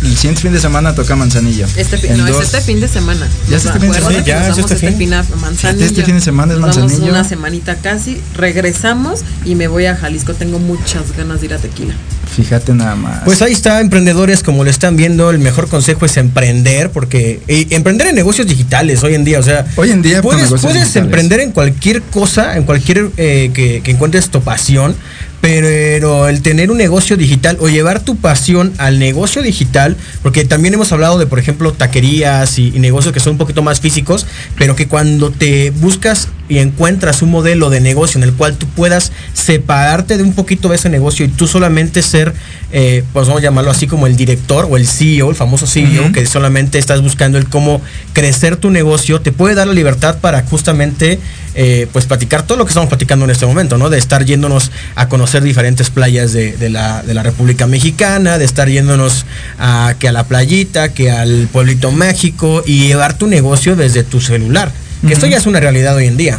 [0.02, 1.66] el siguiente fin de semana toca Manzanillo.
[1.76, 3.28] Este fin, En no, dos- es este fin de semana.
[3.48, 4.18] ¿Ya es este fin de semana?
[4.18, 4.96] Sí, ya es vamos este este fin.
[4.98, 5.84] fin a Manzanillo.
[5.86, 7.12] Este fin de semana es Nos vamos Manzanillo.
[7.12, 10.34] una semanita casi, regresamos y me voy a Jalisco.
[10.34, 11.94] Tengo muchas ganas de ir a tequila.
[12.34, 13.22] Fíjate nada más.
[13.24, 17.66] Pues ahí está, emprendedores, como lo están viendo, el mejor consejo es emprender, porque eh,
[17.70, 20.84] emprender en negocios digitales hoy en día, o sea, Hoy en día, puedes, negocios puedes
[20.84, 21.04] digitales.
[21.06, 24.94] emprender en cualquier cosa, en cualquier eh, que, que encuentres tu pasión,
[25.40, 30.74] pero el tener un negocio digital o llevar tu pasión al negocio digital, porque también
[30.74, 34.26] hemos hablado de, por ejemplo, taquerías y, y negocios que son un poquito más físicos,
[34.59, 38.66] pero que cuando te buscas y encuentras un modelo de negocio en el cual tú
[38.66, 42.35] puedas separarte de un poquito de ese negocio y tú solamente ser,
[42.72, 46.11] eh, pues vamos a llamarlo así como el director o el CEO, el famoso CEO,
[46.12, 47.81] que solamente estás buscando el cómo
[48.12, 51.20] crecer tu negocio, te puede dar la libertad para justamente
[51.54, 53.90] eh, pues platicar todo lo que estamos platicando en este momento, ¿no?
[53.90, 58.44] De estar yéndonos a conocer diferentes playas de, de la, de la República Mexicana, de
[58.44, 59.26] estar yéndonos
[59.58, 64.20] a, que a la playita, que al pueblito mágico y llevar tu negocio desde tu
[64.20, 64.72] celular.
[65.06, 66.38] Que esto ya es una realidad hoy en día.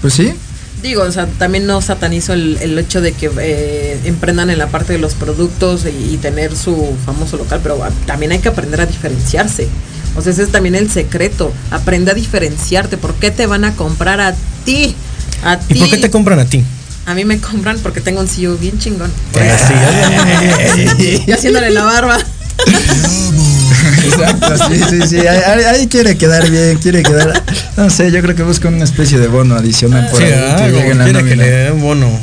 [0.00, 0.32] Pues sí,
[0.84, 4.66] Digo, o sea, también no satanizo el, el hecho de que eh, emprendan en la
[4.66, 8.82] parte de los productos y, y tener su famoso local, pero también hay que aprender
[8.82, 9.66] a diferenciarse.
[10.16, 11.52] O sea, ese es también el secreto.
[11.70, 12.96] Aprende a diferenciarte.
[12.96, 14.94] ¿Por qué te van a comprar a ti?
[15.44, 15.80] A ¿Y ti.
[15.80, 16.62] por qué te compran a ti?
[17.06, 19.10] A mí me compran porque tengo un CEO bien chingón.
[20.96, 22.18] Sí, Y haciéndole la barba.
[24.06, 25.18] exacto, sí, sí, sí.
[25.26, 27.42] Ahí, quiere quedar bien, quiere quedar.
[27.76, 30.32] No sé, yo creo que busca una especie de bono adicional por Sí, ahí.
[30.34, 32.08] ah, que que le den bono.
[32.08, 32.18] No,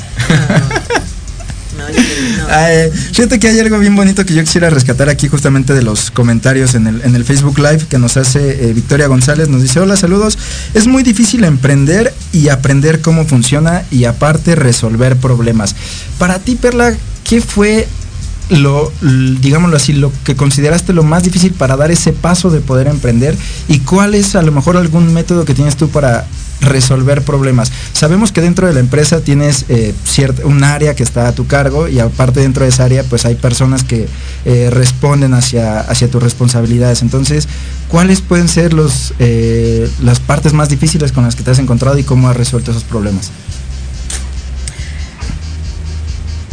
[2.41, 2.47] no.
[2.49, 6.11] Ay, fíjate que hay algo bien bonito que yo quisiera rescatar aquí justamente de los
[6.11, 9.49] comentarios en el, en el Facebook Live que nos hace eh, Victoria González.
[9.49, 10.37] Nos dice, hola, saludos.
[10.73, 15.75] Es muy difícil emprender y aprender cómo funciona y aparte resolver problemas.
[16.17, 17.87] Para ti, Perla, ¿qué fue
[18.49, 22.87] lo, digámoslo así, lo que consideraste lo más difícil para dar ese paso de poder
[22.87, 23.37] emprender?
[23.67, 26.25] ¿Y cuál es a lo mejor algún método que tienes tú para
[26.61, 27.71] resolver problemas.
[27.93, 29.93] Sabemos que dentro de la empresa tienes eh,
[30.43, 33.35] un área que está a tu cargo y aparte dentro de esa área pues hay
[33.35, 34.07] personas que
[34.45, 37.01] eh, responden hacia, hacia tus responsabilidades.
[37.01, 37.47] Entonces,
[37.87, 41.97] ¿cuáles pueden ser los, eh, las partes más difíciles con las que te has encontrado
[41.97, 43.31] y cómo has resuelto esos problemas?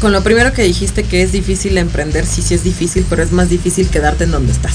[0.01, 3.33] Con lo primero que dijiste que es difícil emprender, sí, sí es difícil, pero es
[3.33, 4.75] más difícil quedarte en donde estás.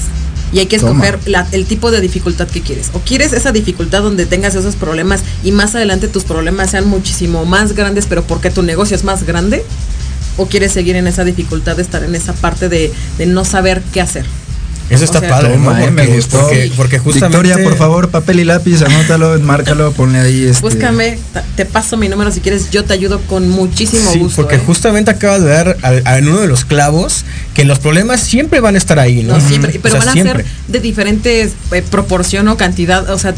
[0.53, 2.91] Y hay que escoger la- el tipo de dificultad que quieres.
[2.93, 7.43] O quieres esa dificultad donde tengas esos problemas y más adelante tus problemas sean muchísimo
[7.45, 9.65] más grandes, pero porque tu negocio es más grande.
[10.37, 13.81] O quieres seguir en esa dificultad de estar en esa parte de, de no saber
[13.91, 14.25] qué hacer.
[14.89, 15.77] Eso está O sea, padre, ¿no?
[15.77, 16.39] Eh, me Porque- gustó.
[16.41, 17.37] Porque, porque justamente.
[17.41, 20.61] Victoria, por favor, papel y lápiz, anótalo, márcalo, ponle ahí este.
[20.61, 21.17] Búscame,
[21.55, 24.35] te paso mi número si quieres, yo te ayudo con muchísimo Sí, gusto.
[24.41, 24.61] porque ¿eh?
[24.65, 28.77] justamente acabas de dar a- uno de los clavos que los problemas siempre van a
[28.77, 29.37] estar ahí, ¿no?
[29.39, 30.43] No, siempre, O pero sea, van a siempre.
[30.43, 33.09] ser de diferentes eh, proporción o cantidad.
[33.09, 33.33] O sea,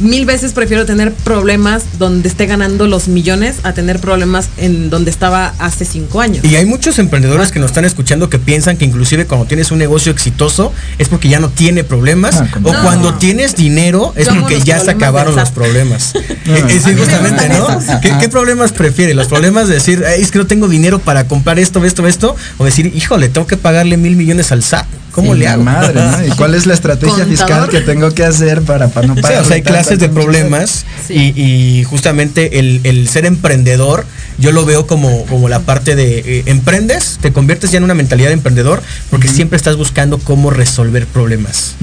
[0.00, 5.10] mil veces prefiero tener problemas donde esté ganando los millones a tener problemas en donde
[5.10, 6.44] estaba hace cinco años.
[6.44, 9.78] Y hay muchos emprendedores que nos están escuchando que piensan que inclusive cuando tienes un
[9.78, 12.82] negocio exitoso es porque ya no tiene problemas Ah, o No.
[12.82, 16.14] cuando tienes dinero es Yo porque ya se acabaron los problemas.
[16.46, 16.54] No.
[16.56, 17.66] Eh, eh, sí, A mí me justamente, ¿no?
[18.00, 19.14] ¿Qué, qué problemas prefiere?
[19.14, 22.36] ¿Los problemas de decir, "Ay, es que no tengo dinero para comprar esto, esto, esto?
[22.58, 24.86] O decir, híjole, tengo que pagarle mil millones al SAT.
[25.14, 25.62] ¿Cómo Y le la hago?
[25.62, 26.26] madre, ¿no?
[26.26, 27.30] ¿Y cuál es la estrategia Contador.
[27.36, 29.42] fiscal que tengo que hacer para, para no Sí, pagar?
[29.42, 31.32] o sea, hay clases de problemas Sí.
[31.36, 31.40] y,
[31.80, 34.04] y justamente el, el ser emprendedor,
[34.38, 37.94] yo lo veo como, como la parte de eh, emprendes, te conviertes ya en una
[37.94, 41.74] mentalidad de emprendedor porque siempre estás buscando cómo resolver problemas.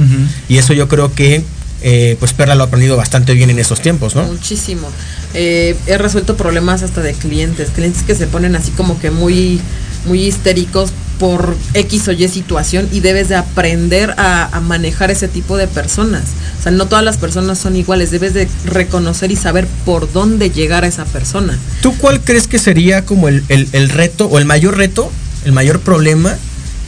[0.49, 1.43] Y eso yo creo que
[1.83, 4.23] eh, pues Perla lo ha aprendido bastante bien en estos tiempos, ¿no?
[4.23, 4.87] Muchísimo.
[5.33, 9.59] Eh, he resuelto problemas hasta de clientes, clientes que se ponen así como que muy,
[10.05, 15.27] muy histéricos por X o Y situación y debes de aprender a, a manejar ese
[15.27, 16.23] tipo de personas.
[16.59, 20.49] O sea, no todas las personas son iguales, debes de reconocer y saber por dónde
[20.49, 21.57] llegar a esa persona.
[21.81, 25.11] ¿Tú cuál crees que sería como el, el- el reto o el mayor reto,
[25.45, 26.35] el mayor problema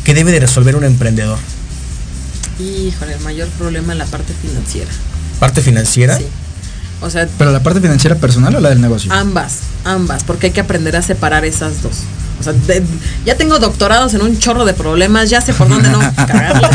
[0.03, 1.37] que debe de resolver un emprendedor?
[2.59, 4.89] Híjole, el mayor problema es la parte financiera.
[5.39, 6.17] ¿Parte financiera?
[6.17, 6.25] Sí.
[7.01, 9.11] O sea, ¿Pero la parte financiera personal o la del negocio?
[9.11, 11.97] ambas, ambas, porque hay que aprender a separar esas dos.
[12.47, 12.83] O sea, de-
[13.25, 16.69] ya tengo doctorados en un chorro de problemas, ya sé por dónde no cagarla.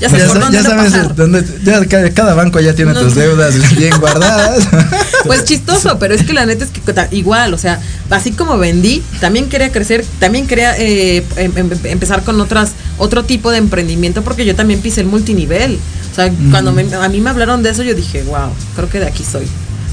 [0.00, 1.14] ya sé ya, por sa- dónde ya no sabes, pasar.
[1.14, 3.00] dónde, ya cada banco ya tiene No.
[3.00, 4.64] tus deudas bien guardadas.
[5.26, 6.80] Pues chistoso, pero es que la neta es que
[7.14, 12.22] igual, o sea, así como vendí, también quería crecer, también quería eh, em- em- empezar
[12.24, 15.78] con otras otro tipo de emprendimiento porque yo también pisé el multinivel.
[16.10, 18.98] O sea, cuando me- a mí me hablaron de eso, yo dije, wow, creo que
[18.98, 19.46] de aquí soy.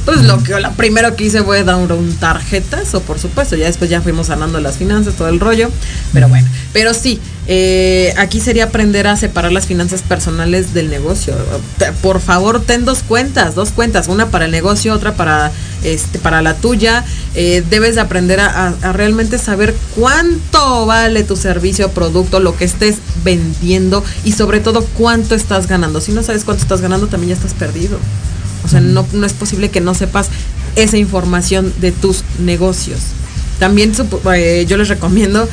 [0.08, 3.66] Pues lo que lo primero que hice fue dar un tarjetas, o por supuesto, ya
[3.66, 5.70] después ya fuimos sanando las finanzas, todo el rollo.
[6.14, 11.36] Pero bueno, pero sí, eh, aquí sería aprender a separar las finanzas personales del negocio.
[12.02, 15.52] Por favor, ten dos cuentas, dos cuentas, una para el negocio, otra para
[15.84, 17.04] este para la tuya.
[17.36, 22.64] Eh, debes de aprender a, a- realmente saber cuánto vale tu servicio producto, lo que
[22.64, 26.00] estés vendiendo y sobre todo cuánto estás ganando.
[26.00, 28.00] Si no sabes cuánto estás ganando, también ya estás perdido.
[28.68, 30.28] O sea, no, no es posible que no sepas
[30.76, 33.00] esa información de tus negocios.
[33.60, 35.48] También supo- eh, yo les recomiendo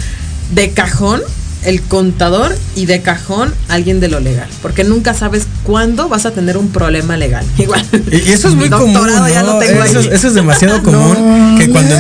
[0.55, 1.23] de cajón
[1.65, 6.33] el contador y de cajón alguien de lo legal, porque nunca sabes cuándo vas a
[6.33, 7.47] tener un problema legal.
[7.57, 7.83] Igual.
[8.13, 8.93] Y eso es muy común.
[8.93, 9.55] Doctorado ya ¿no?
[9.55, 10.07] lo tengo eso, ahí.
[10.09, 11.97] es, eso es demasiado común que cuando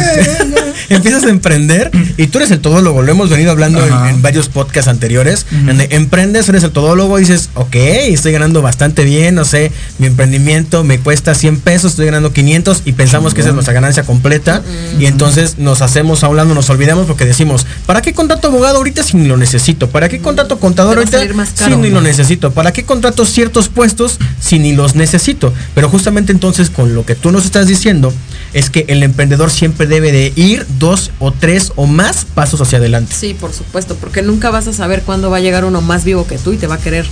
[0.88, 4.88] empiezas a emprender y tú eres el todólogo, lo hemos venido hablando en, varios podcasts
[4.88, 9.72] anteriores, donde emprendes, eres el todólogo y dices, ok, estoy ganando bastante bien, no sé,
[9.98, 13.74] mi emprendimiento me cuesta 100 pesos, estoy ganando 500 y pensamos que esa es nuestra
[13.74, 14.62] ganancia completa.
[14.98, 18.78] Y entonces nos hacemos a un lado, nos olvidamos porque decimos, ¿para qué contrato abogado
[18.78, 19.88] ahorita si ni lo necesito?
[19.88, 21.20] ¿Para qué contrato contador ahorita
[21.54, 22.52] si ni lo necesito?
[22.52, 25.52] ¿Para qué contrato ciertos puestos si ni los necesito?
[25.74, 28.12] Pero justamente entonces con lo que tú nos estás diciendo
[28.54, 32.78] es que el emprendedor siempre debe de ir dos o tres o más pasos hacia
[32.78, 33.14] adelante.
[33.14, 36.26] Sí, por supuesto, porque nunca vas a saber cuándo va a llegar uno más vivo
[36.26, 37.04] que tú y te va a querer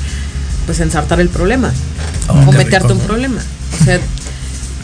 [0.67, 1.73] pues ensartar el problema
[2.29, 3.43] Oh, o meterte rico, un problema.
[3.81, 4.01] O sea,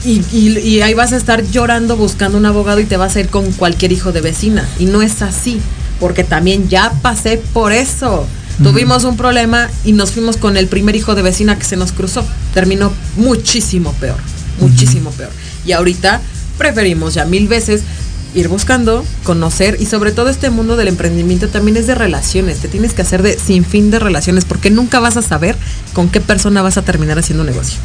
[0.04, 3.20] y, y- y ahí vas a estar llorando buscando un abogado y te vas a
[3.20, 4.68] ir con cualquier hijo de vecina.
[4.80, 5.60] Y no es así,
[6.00, 8.26] porque también ya pasé por eso.
[8.60, 11.92] Tuvimos un problema y nos fuimos con el primer hijo de vecina que se nos
[11.92, 12.24] cruzó.
[12.54, 14.16] Terminó muchísimo peor,
[14.60, 15.30] muchísimo peor.
[15.64, 16.20] Y ahorita
[16.58, 17.82] preferimos ya mil veces
[18.34, 22.58] ir buscando, conocer y sobre todo este mundo del emprendimiento también es de relaciones.
[22.58, 25.56] Te tienes que hacer de sin fin de relaciones porque nunca vas a saber
[25.94, 27.78] con qué persona vas a terminar haciendo negocio.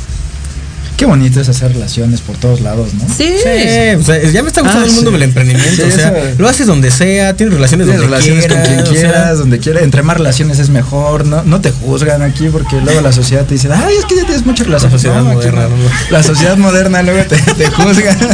[0.97, 3.01] Qué bonito es hacer relaciones por todos lados, ¿no?
[3.07, 3.33] Sí.
[3.43, 5.13] Sí, o sea, ya me está gustando Ah, el mundo sí.
[5.13, 5.75] del emprendimiento.
[5.83, 8.75] Sí, o sea, eso- lo haces donde sea, tienes relaciones Tienes donde relaciones quieras, con
[8.75, 9.83] quien o sea, quieras, donde quieras.
[9.83, 11.43] Entre más relaciones es mejor, ¿no?
[11.43, 14.45] No te juzgan aquí porque luego la sociedad te dice, ay, es que ya tienes
[14.45, 15.01] muchas relaciones.
[15.01, 15.67] sociedad No, aquí moderna.
[16.11, 18.15] La sociedad moderna luego te, te juzga.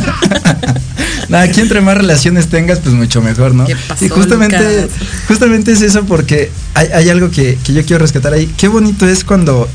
[1.31, 3.65] Aquí entre más relaciones tengas, pues mucho mejor, ¿no?
[3.65, 4.97] ¿Qué pasó, y justamente, Lucas?
[5.27, 8.51] justamente es eso porque hay, hay algo que, que yo quiero rescatar ahí.
[8.57, 9.69] Qué bonito es cuando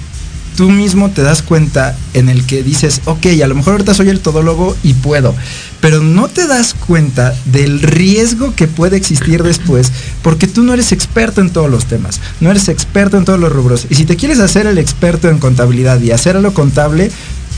[0.56, 4.08] tú mismo te das cuenta en el que dices, ok, a lo mejor ahorita soy
[4.08, 5.34] el todólogo y puedo,
[5.80, 9.92] pero no te das cuenta del riesgo que puede existir después,
[10.22, 13.52] porque tú no eres experto en todos los temas, no eres experto en todos los
[13.52, 13.86] rubros.
[13.90, 17.10] Y si te quieres hacer el experto en contabilidad y hacer lo contable,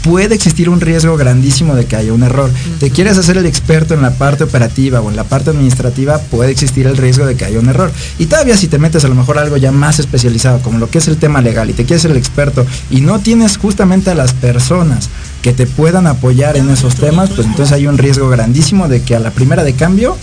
[0.07, 2.51] puede existir un riesgo grandísimo de que haya un error.
[2.79, 6.53] Te quieres hacer el experto en la parte operativa o en la parte administrativa, puede
[6.53, 7.91] existir el riesgo de que haya un error.
[8.19, 10.89] Y todavía si te metes a lo mejor a algo ya más especializado, como lo
[10.89, 14.11] que es el tema legal, y te quieres ser el experto y no tienes justamente
[14.11, 15.11] a las personas
[15.47, 19.15] que te puedan apoyar en esos temas, pues entonces hay un riesgo grandísimo de que
[19.15, 20.19] a la primera de cambio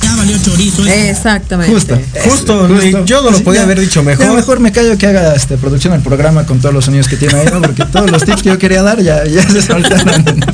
[1.10, 1.72] Exactamente.
[1.74, 1.98] Justo.
[2.26, 2.68] Justo,
[3.06, 4.26] yo no lo podía haber dicho mejor.
[4.26, 7.16] Ya mejor me callo que haga este producción del programa con todos los sonidos que
[7.16, 7.62] tiene ahí, ¿no?
[7.62, 10.26] Porque todos los tips que yo quería dar ya, ya se soltaron.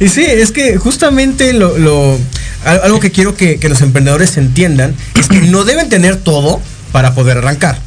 [0.00, 2.18] Y sí, es que justamente lo, lo-
[2.64, 6.60] al- algo que quiero que, que los emprendedores entiendan es que no deben tener todo
[6.90, 7.78] para poder arrancar.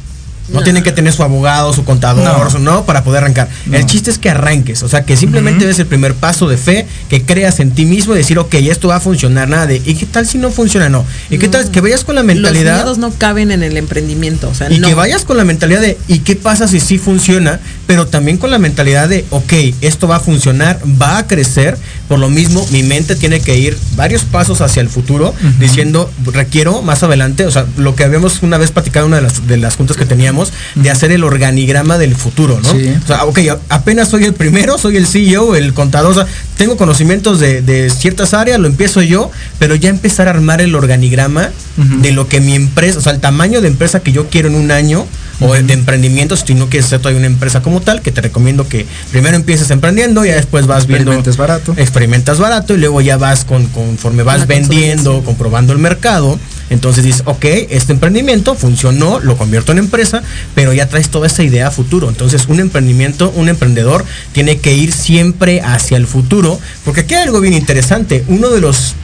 [0.48, 0.64] No, No.
[0.64, 2.58] tienen que tener su abogado, su contador, No.
[2.58, 3.48] no, para poder arrancar.
[3.66, 3.76] No.
[3.76, 6.86] El chiste es que arranques, o sea, que simplemente des el primer paso de fe,
[7.10, 9.94] que creas en ti mismo y decir, ok, esto va a funcionar, nada de, ¿y
[9.94, 10.88] qué tal si no funciona?
[10.88, 11.04] No.
[11.30, 12.76] ¿Y qué tal que vayas con la Los mentalidad?
[12.76, 14.48] miedos no caben en el emprendimiento.
[14.48, 14.88] O sea, Y no.
[14.88, 17.60] que vayas con la mentalidad de, ¿y qué pasa si sí funciona?
[17.88, 21.78] Pero también con la mentalidad de, ok, esto va a funcionar, va a crecer.
[22.06, 26.82] Por lo mismo, mi mente tiene que ir varios pasos hacia el futuro, diciendo, requiero
[26.82, 29.56] más adelante, o sea, lo que habíamos una vez platicado en una de las, de
[29.56, 32.70] las juntas que teníamos, de hacer el organigrama del futuro, ¿no?
[32.70, 32.94] Sí.
[33.02, 36.26] O sea, ok, apenas soy el primero, soy el CEO, el contador, o sea,
[36.58, 40.74] tengo conocimientos de, de ciertas áreas, lo empiezo yo, pero ya empezar a armar el
[40.74, 44.48] organigrama de lo que mi empresa, o sea, el tamaño de empresa que yo quiero
[44.48, 45.06] en un año,
[45.40, 48.68] o de emprendimiento, si no quieres hacer todavía una empresa como tal, que te recomiendo
[48.68, 51.12] que primero empieces emprendiendo, y ya después vas viendo.
[51.12, 51.74] Experimentes barato.
[51.76, 56.38] Experimentas barato y luego ya vas con, conforme vas La vendiendo, comprobando el mercado,
[56.70, 60.22] Entonces dices, ok, este emprendimiento funcionó, lo convierto en empresa,
[60.54, 62.08] pero ya traes toda esa idea a futuro.
[62.08, 67.22] Entonces un emprendimiento, un emprendedor tiene que ir siempre hacia el futuro, porque aquí hay
[67.22, 68.24] algo bien interesante.
[68.28, 68.94] Uno de los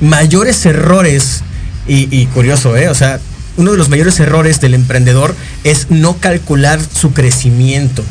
[0.00, 1.42] mayores errores,
[1.86, 2.88] y, y curioso, ¿eh?
[2.88, 3.20] O sea,
[3.56, 5.34] uno de los mayores errores del emprendedor
[5.64, 8.04] es no calcular su crecimiento.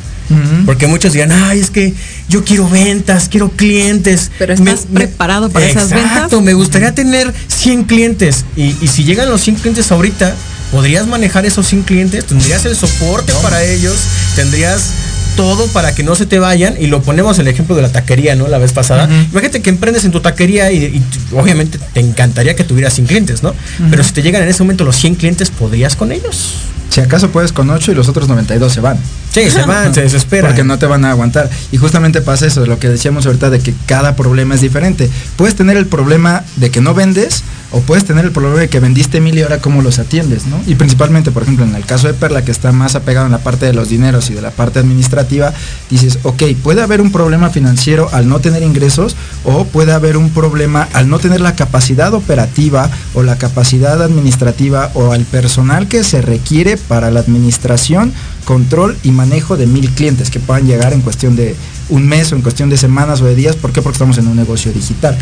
[0.66, 1.94] Porque muchos dirán, ay, es que
[2.30, 4.32] yo quiero ventas, quiero clientes.
[4.40, 6.12] Pero estás preparado para esas ventas.
[6.12, 8.46] Exacto, me gustaría tener 100 clientes.
[8.56, 10.34] Y, y si llegan los 100 clientes ahorita,
[10.72, 12.26] ¿podrías manejar esos 100 clientes?
[12.26, 13.96] ¿Tendrías el soporte para ellos?
[14.36, 14.92] ¿Tendrías
[15.36, 16.76] todo para que no se te vayan?
[16.80, 18.48] Y lo ponemos el ejemplo de la taquería, ¿no?
[18.48, 19.10] La vez pasada.
[19.32, 21.04] Imagínate que emprendes en tu taquería y, y
[21.36, 23.54] obviamente te encantaría que tuvieras 100 clientes, ¿no?
[23.90, 26.56] Pero si te llegan en ese momento los 100 clientes, ¿podrías con ellos?
[26.92, 28.98] Si acaso puedes con 8 y los otros 92 se van.
[29.34, 30.52] Sí, se van, se desesperan.
[30.52, 31.50] Porque no te van a aguantar.
[31.72, 35.10] Y justamente pasa eso, lo que decíamos ahorita de que cada problema es diferente.
[35.38, 38.80] Puedes tener el problema de que no vendes o puedes tener el problema de que
[38.80, 40.60] vendiste mil y ahora cómo los atiendes, ¿no?
[40.68, 43.40] Y principalmente, por ejemplo, en el caso de Perla, que está más apegado en la
[43.40, 45.54] parte de los dineros y de la parte administrativa,
[45.90, 50.30] dices, ok, puede haber un problema financiero al no tener ingresos o puede haber un
[50.30, 56.04] problema al no tener la capacidad operativa o la capacidad administrativa o al personal que
[56.04, 58.14] se requiere para la administración,
[58.46, 61.56] control y manejo de mil clientes que puedan llegar en cuestión de
[61.90, 63.56] un mes o en cuestión de semanas o de días.
[63.56, 63.82] ¿Por qué?
[63.82, 65.18] Porque estamos en un negocio digital.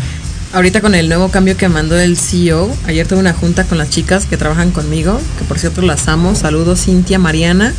[0.52, 3.88] Ahorita con el nuevo cambio que mandó el CEO, ayer tuve una junta con las
[3.88, 6.34] chicas que trabajan conmigo, que por cierto las amo.
[6.34, 7.72] Saludos Cintia, Mariana.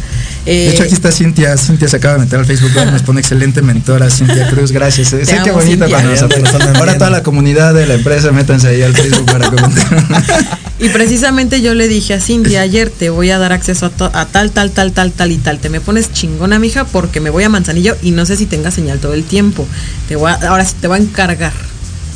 [0.45, 3.61] de hecho aquí está Cintia, Cintia se acaba de meter al Facebook, nos pone excelente
[3.61, 5.09] mentora, Cintia Cruz, gracias.
[5.09, 6.49] Sé qué bonita para nosotros.
[6.75, 10.59] Ahora toda la comunidad de la empresa, métanse ahí al Facebook para comentar.
[10.79, 14.25] Y precisamente yo le dije a Cintia ayer, te voy a dar acceso a, a,
[14.25, 15.59] tal, tal, tal, tal, tal y tal.
[15.59, 18.71] Te me pones chingona, mija, porque me voy a Manzanillo y no sé si tenga
[18.71, 19.67] señal todo el tiempo.
[20.07, 21.53] Te voy a, ahora sí te voy a encargar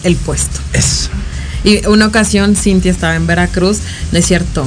[0.05, 0.59] el puesto.
[0.73, 1.09] Eso.
[1.63, 3.79] Y una ocasión Cintia estaba en Veracruz,
[4.11, 4.65] no es cierto.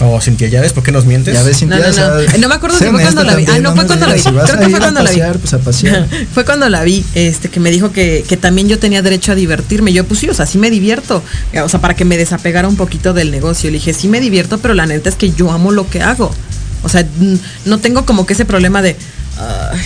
[0.00, 1.32] Oh, Cintia, ¿ya ves por qué nos mientes?
[1.32, 2.38] Ya ves, Cintia, no, no, no.
[2.38, 3.44] no me acuerdo si fue cuando la vi.
[3.48, 4.20] Ah, no, fue cuando la vi.
[4.20, 5.20] Creo que fue cuando la vi.
[5.40, 6.08] Pues a pasear.
[6.34, 9.34] fue cuando la vi, este, que me dijo que, que también yo tenía derecho a
[9.36, 9.92] divertirme.
[9.92, 11.22] Yo, pues sí, o sea, sí me divierto.
[11.62, 13.70] O sea, para que me desapegara un poquito del negocio.
[13.70, 16.34] Le dije, sí me divierto, pero la neta es que yo amo lo que hago.
[16.82, 17.06] O sea,
[17.64, 18.96] no tengo como que ese problema de.
[19.38, 19.76] Uh,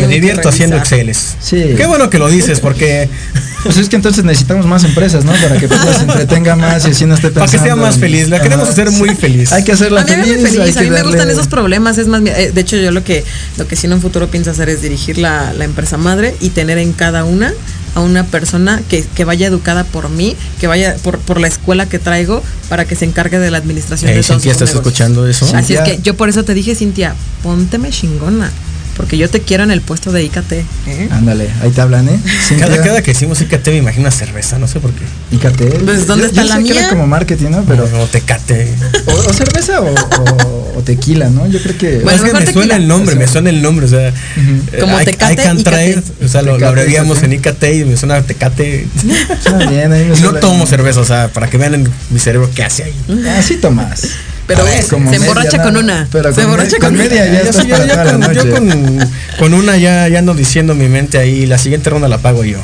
[0.00, 1.36] me divierto haciendo Exceles.
[1.40, 1.74] Sí.
[1.76, 3.08] Qué bueno que lo dices, porque.
[3.66, 5.32] Pues es que entonces necesitamos más empresas, ¿no?
[5.32, 7.50] Para que las entretenga más y así no esté pensando.
[7.50, 8.28] Para que sea más feliz.
[8.28, 9.50] La queremos hacer muy feliz.
[9.50, 10.40] Hay que hacerla a mí feliz.
[10.40, 10.76] Me feliz.
[10.76, 11.98] hay a mí me gustan esos problemas.
[11.98, 13.24] Es más, de hecho, yo lo que,
[13.56, 16.50] lo que sí en un futuro pienso hacer es dirigir la, la empresa madre y
[16.50, 17.52] tener en cada una
[17.96, 21.86] a una persona que, que, vaya educada por mí, que vaya por, por, la escuela
[21.86, 24.86] que traigo para que se encargue de la administración hey, de todos Cintia, ¿estás negocios.
[24.86, 25.50] escuchando eso?
[25.56, 28.52] Así es que yo por eso te dije, Cintia, pónteme chingona.
[28.96, 30.52] Porque yo te quiero en el puesto de IKT.
[30.52, 31.08] ¿eh?
[31.10, 32.18] Ándale, ahí te hablan, ¿eh?
[32.58, 35.04] Cada, cada, que decimos IKT me imagino cerveza, no sé por qué.
[35.36, 35.84] IKT.
[35.84, 36.72] Pues, ¿dónde yo, está yo la sé mía?
[36.72, 37.64] Que era como marketing, ¿no?
[37.64, 38.72] Pero, o, o tecate.
[39.06, 41.46] O, o cerveza o, o, o, tequila, ¿no?
[41.46, 41.98] Yo creo que.
[41.98, 42.52] Bueno, es que me tequila.
[42.52, 44.08] suena el nombre, o sea, me suena el nombre, o sea.
[44.08, 44.80] Uh -huh.
[44.80, 45.32] Como I, tecate.
[45.34, 48.86] I can try, o sea, lo, lo abreviamos en IKT y me suena tecate.
[49.42, 50.68] Suena bien, ahí me no suena tomo bien.
[50.68, 52.94] cerveza, o sea, para que vean en mi cerebro qué hace ahí.
[53.38, 54.08] Así tomas.
[54.46, 56.08] Pero ver, se emborracha con una.
[56.10, 58.34] Pero se con, emborracha con con media ya, yo, con, noche.
[58.34, 58.98] yo con,
[59.38, 62.58] con una ya, ya ando diciendo mi mente ahí, la siguiente ronda la pago yo.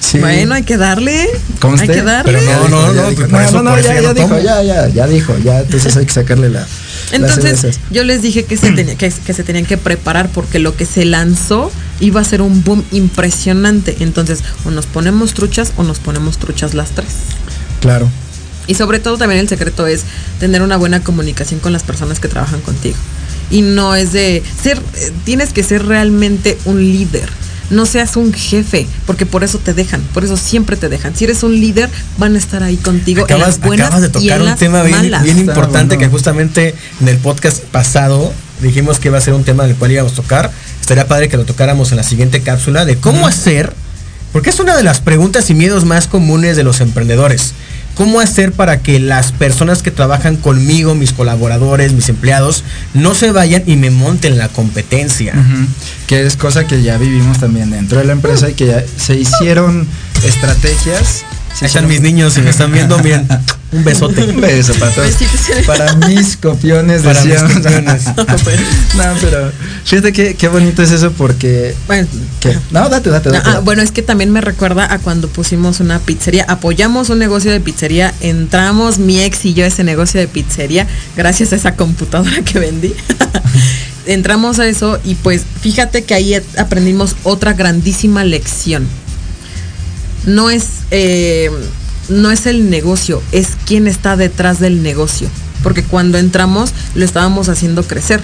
[0.00, 0.18] Sí.
[0.18, 1.28] Bueno, hay que darle.
[1.60, 2.32] Conste, hay que darle.
[2.38, 4.14] Pero no, no, no, dijo, por no, eso- no, no, por eso ya, ya ya
[4.14, 6.60] dijo, ya, ya, ya dijo, ya, entonces hay que sacarle la.
[6.60, 6.68] las
[7.12, 10.76] Entonces, yo les dije que se, tenía, que, que se tenían que preparar porque lo
[10.76, 11.70] que se lanzó
[12.00, 13.96] iba a ser un boom impresionante.
[14.00, 17.08] Entonces, o nos ponemos truchas o nos ponemos truchas las tres.
[17.80, 18.08] Claro.
[18.68, 20.04] Y sobre todo también el secreto es
[20.38, 22.96] tener una buena comunicación con las personas que trabajan contigo.
[23.50, 24.78] Y no es de ser,
[25.24, 27.28] tienes que ser realmente un líder.
[27.70, 31.14] No seas un jefe, porque por eso te dejan, por eso siempre te dejan.
[31.16, 34.08] Si eres un líder, van a estar ahí contigo en Acabas, las buenas acabas de
[34.08, 36.08] y tocar en un las tema bien, importante bueno.
[36.08, 39.92] que justamente en el podcast pasado dijimos que iba a ser un tema del cual
[39.92, 40.50] íbamos a tocar.
[40.80, 43.74] Estaría padre que lo tocáramos en la siguiente cápsula de cómo hacer,
[44.32, 47.52] porque es una de las preguntas y miedos más comunes de los emprendedores.
[47.98, 52.62] ¿Cómo hacer para que las personas que trabajan conmigo, mis colaboradores, mis empleados,
[52.94, 55.34] no se vayan y me monten la competencia?
[56.06, 59.16] Que es cosa que ya vivimos también dentro de la empresa y que ya se
[59.16, 59.84] hicieron
[60.24, 61.24] estrategias.
[61.54, 63.26] Se Ahí están mis niños y me están viendo, miren,
[63.72, 64.22] un besote.
[64.22, 65.08] Un beso para todos.
[65.08, 65.66] Besitos.
[65.66, 67.56] Para mis copiones, Para mis decíamos.
[67.56, 68.04] copiones.
[68.96, 69.52] no, pero
[69.84, 71.74] fíjate que qué bonito es eso porque.
[71.86, 72.06] Bueno,
[72.40, 72.56] ¿qué?
[72.70, 73.48] No, date, date, date.
[73.50, 77.50] Ah, bueno, es que también me recuerda a cuando pusimos una pizzería, apoyamos un negocio
[77.50, 80.86] de pizzería, entramos mi ex y yo a ese negocio de pizzería
[81.16, 82.94] gracias a esa computadora que vendí.
[84.06, 88.86] entramos a eso y pues fíjate que ahí aprendimos otra grandísima lección.
[90.26, 91.50] No es, eh,
[92.08, 95.28] no es el negocio, es quién está detrás del negocio.
[95.62, 98.20] Porque cuando entramos lo estábamos haciendo crecer.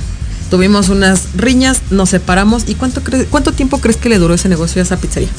[0.51, 2.65] Tuvimos unas riñas, nos separamos.
[2.69, 5.31] ¿Y cuánto, cuánto tiempo crees que le duró ese negocio a esa pizzería?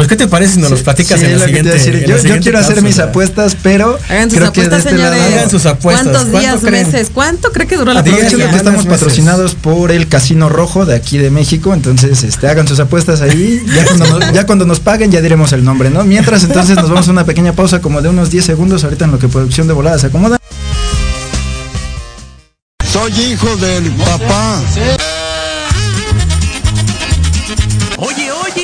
[0.00, 1.72] Pues, ¿qué te parece si nos los platicas Sí, en la que siguiente?
[1.72, 1.94] decir.
[1.94, 4.98] en la Yo, quiero hacer mis apuestas, pero Hagan sus creo que de apuestas, este
[4.98, 5.12] lado.
[5.14, 5.34] señores.
[5.36, 6.06] Hagan sus apuestas.
[6.08, 6.86] ¿Cuántos días, ¿Cuánto creen?
[6.86, 7.10] meses?
[7.12, 8.00] ¿Cuánto cree que duró la?
[8.00, 8.98] Aprovechando que estamos meses.
[8.98, 13.62] patrocinados por el Casino Rojo de aquí de México, entonces este, hagan sus apuestas ahí.
[13.74, 16.02] Ya cuando, nos, ya cuando nos paguen ya diremos el nombre, ¿no?
[16.04, 19.10] Mientras entonces nos vamos a una pequeña pausa como de unos 10 segundos ahorita en
[19.10, 20.38] lo que producción de volada se acomoda.
[22.90, 24.62] Soy hijo del papá.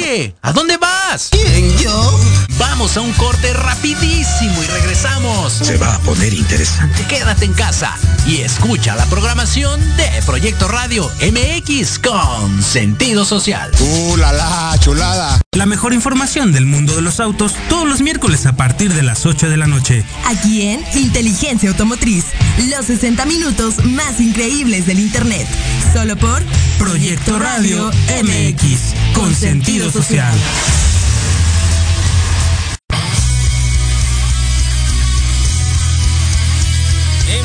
[0.07, 1.30] Oye, ¿a dónde vas?
[1.32, 2.20] ¿Quién, yo?
[2.59, 5.52] Vamos a un corte rapidísimo y regresamos.
[5.52, 7.04] Se va a poner interesante.
[7.09, 7.92] Quédate en casa
[8.24, 13.72] y escucha la programación de Proyecto Radio MX con sentido social.
[13.80, 15.40] Uh, la la, chulada.
[15.52, 19.26] La mejor información del mundo de los autos todos los miércoles a partir de las
[19.26, 20.04] 8 de la noche.
[20.26, 22.26] Aquí en Inteligencia Automotriz,
[22.68, 25.48] los 60 minutos más increíbles del Internet.
[25.92, 26.42] Solo por
[26.78, 27.90] Proyecto Radio
[28.22, 29.95] MX con sentido social.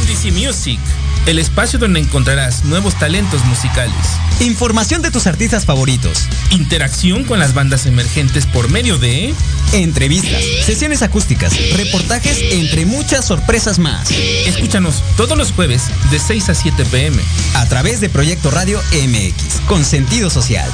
[0.01, 0.79] MDC Music,
[1.27, 3.95] el espacio donde encontrarás nuevos talentos musicales.
[4.41, 6.27] Información de tus artistas favoritos.
[6.49, 9.33] Interacción con las bandas emergentes por medio de
[9.71, 14.11] Entrevistas, sesiones acústicas, reportajes, entre muchas sorpresas más.
[14.11, 17.23] Escúchanos todos los jueves de 6 a 7 pm.
[17.53, 20.69] A través de Proyecto Radio MX, con sentido social.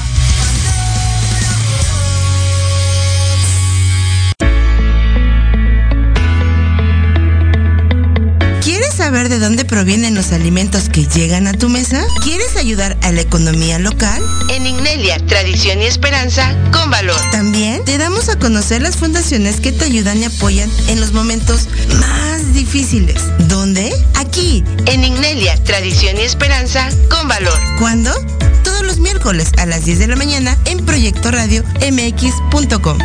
[9.08, 12.06] Saber de dónde provienen los alimentos que llegan a tu mesa?
[12.26, 14.22] ¿Quieres ayudar a la economía local?
[14.50, 17.16] En Ignelia, Tradición y Esperanza, con valor.
[17.32, 21.70] También te damos a conocer las fundaciones que te ayudan y apoyan en los momentos
[22.02, 23.16] más difíciles.
[23.48, 23.94] ¿Dónde?
[24.16, 27.58] Aquí, en Ignelia, Tradición y Esperanza, con valor.
[27.80, 28.12] ¿Cuándo?
[28.66, 32.98] Todos los miércoles a las 10 de la mañana en Proyecto Radio MX.com.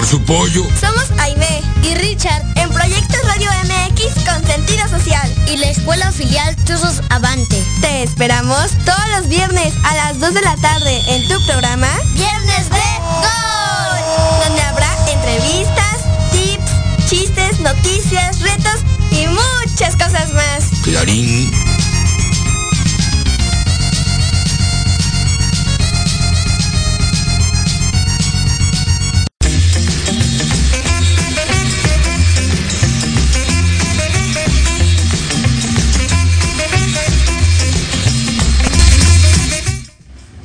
[0.00, 0.66] Por su pollo.
[0.80, 6.56] Somos Aime y Richard en Proyecto Radio MX con sentido social y la escuela filial
[6.64, 7.62] Chuzos Avante.
[7.82, 12.70] Te esperamos todos los viernes a las 2 de la tarde en tu programa Viernes
[12.70, 12.80] de
[13.20, 15.98] Gol, donde habrá entrevistas,
[16.32, 18.80] tips, chistes, noticias, retos
[19.10, 20.64] y muchas cosas más.
[20.82, 21.69] Clarín.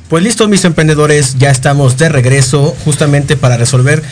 [0.08, 4.04] Pues listo, mis emprendedores, ya estamos de regreso justamente para resolver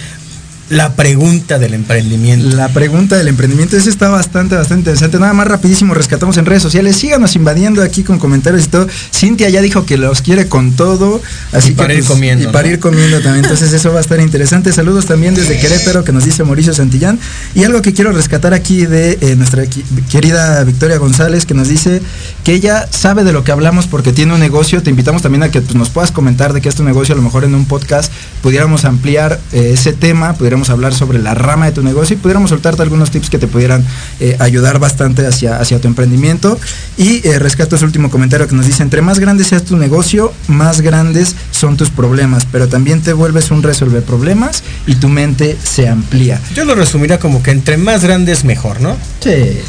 [0.71, 2.57] la pregunta del emprendimiento.
[2.57, 5.19] La pregunta del emprendimiento, esa está bastante, bastante interesante.
[5.19, 6.97] Nada más rapidísimo, rescatamos en redes sociales.
[6.97, 8.89] Síganos invadiendo aquí con comentarios y todo.
[9.13, 11.21] Cintia ya dijo que los quiere con todo.
[11.53, 12.75] Así Y que, para ir pues, comiendo, Y para ¿no?
[12.75, 13.45] ir comiendo también.
[13.45, 14.73] Entonces eso va a estar interesante.
[14.73, 17.19] Saludos también desde Querétaro que nos dice Mauricio Santillán.
[17.55, 19.65] Y algo que quiero rescatar aquí de eh, nuestra
[20.11, 22.01] querida Victoria González que nos dice
[22.43, 24.83] que ella sabe de lo que hablamos porque tiene un negocio.
[24.83, 27.13] Te invitamos también a que pues, nos puedas comentar de qué es tu negocio.
[27.13, 28.11] A lo mejor en un podcast
[28.43, 32.51] pudiéramos ampliar eh, ese tema, pudiéramos hablar sobre la rama de tu negocio y pudiéramos
[32.51, 33.85] soltarte algunos tips que te pudieran
[34.21, 36.59] eh, ayudar bastante hacia, hacia tu emprendimiento.
[36.97, 40.33] Y eh, rescato ese último comentario que nos dice, entre más grande sea tu negocio,
[40.49, 45.57] más grandes son tus problemas, pero también te vuelves un resolver problemas y tu mente
[45.63, 46.41] se amplía.
[46.55, 48.97] Yo lo resumiría como que entre más grande es mejor, ¿no?
[49.21, 49.61] Sí.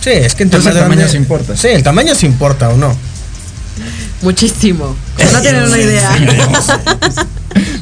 [0.00, 1.56] Sí, es que entre Entonces más el tamaño grande- sí importa.
[1.56, 2.96] Sí, el tamaño sí importa o no.
[4.22, 4.96] Muchísimo.
[5.16, 6.10] Como no tienen una idea.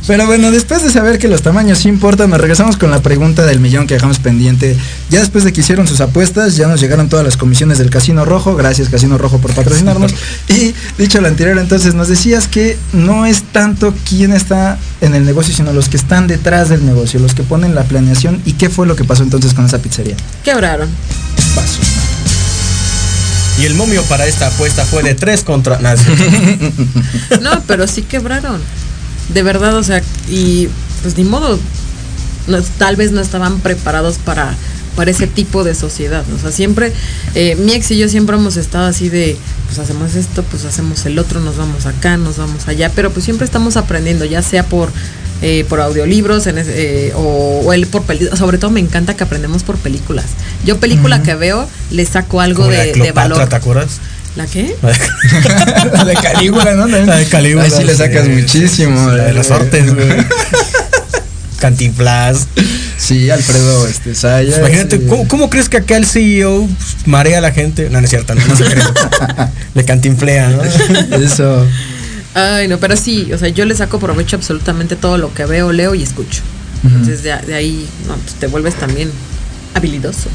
[0.07, 3.45] Pero bueno, después de saber que los tamaños sí importan, nos regresamos con la pregunta
[3.45, 4.77] del millón que dejamos pendiente.
[5.11, 8.25] Ya después de que hicieron sus apuestas, ya nos llegaron todas las comisiones del Casino
[8.25, 8.55] Rojo.
[8.55, 10.15] Gracias Casino Rojo por patrocinarnos.
[10.49, 15.25] y dicho lo anterior, entonces nos decías que no es tanto quién está en el
[15.25, 18.41] negocio, sino los que están detrás del negocio, los que ponen la planeación.
[18.45, 20.17] ¿Y qué fue lo que pasó entonces con esa pizzería?
[20.45, 20.89] Quebraron.
[21.55, 21.81] Paso.
[23.59, 25.79] Y el momio para esta apuesta fue de 3 contra.
[25.81, 25.97] nada,
[27.41, 28.61] No, pero sí quebraron.
[29.33, 30.69] De verdad, o sea, y
[31.03, 31.59] pues ni modo.
[32.47, 34.55] No, tal vez no estaban preparados para,
[34.95, 36.25] para ese tipo de sociedad.
[36.37, 36.93] O sea, siempre,
[37.35, 41.05] eh, mi ex y yo siempre hemos estado así de, pues hacemos esto, pues hacemos
[41.07, 44.65] el otro, nos vamos acá, nos vamos allá, pero pues siempre estamos aprendiendo, ya sea
[44.65, 44.91] por,
[45.43, 48.39] eh, por audiolibros en ese- eh, o, o él por películas.
[48.39, 50.27] Sobre todo me encanta que aprendemos por películas.
[50.65, 53.49] Yo película que veo, le saco algo Como la de, valor.
[53.49, 53.99] ¿te acuerdas?
[54.37, 54.77] ¿La qué?
[55.93, 56.87] la de Calígula, ¿no?
[56.87, 57.65] La de Calígula.
[57.65, 59.11] Ahí sí le sacas sí, muchísimo.
[59.11, 60.09] La de las ortes, güey.
[61.59, 62.47] Cantinflas.
[62.99, 64.59] Sí, Alfredo este, Sayas.
[64.59, 67.89] Imagínate, eh, ¿cómo, cómo crees que acá el CEO pues, marea a la gente?
[67.89, 68.85] No, no es cierto, no, no se cree.
[69.75, 70.63] Le cantinflea, ¿no?
[71.17, 71.67] Eso.
[72.35, 75.73] Ay, no, pero sí, o sea, yo le saco provecho absolutamente todo lo que veo,
[75.73, 76.43] leo y escucho.
[76.85, 79.11] Entonces de, de ahí, no, pues te vuelves también
[79.75, 80.29] habilidoso.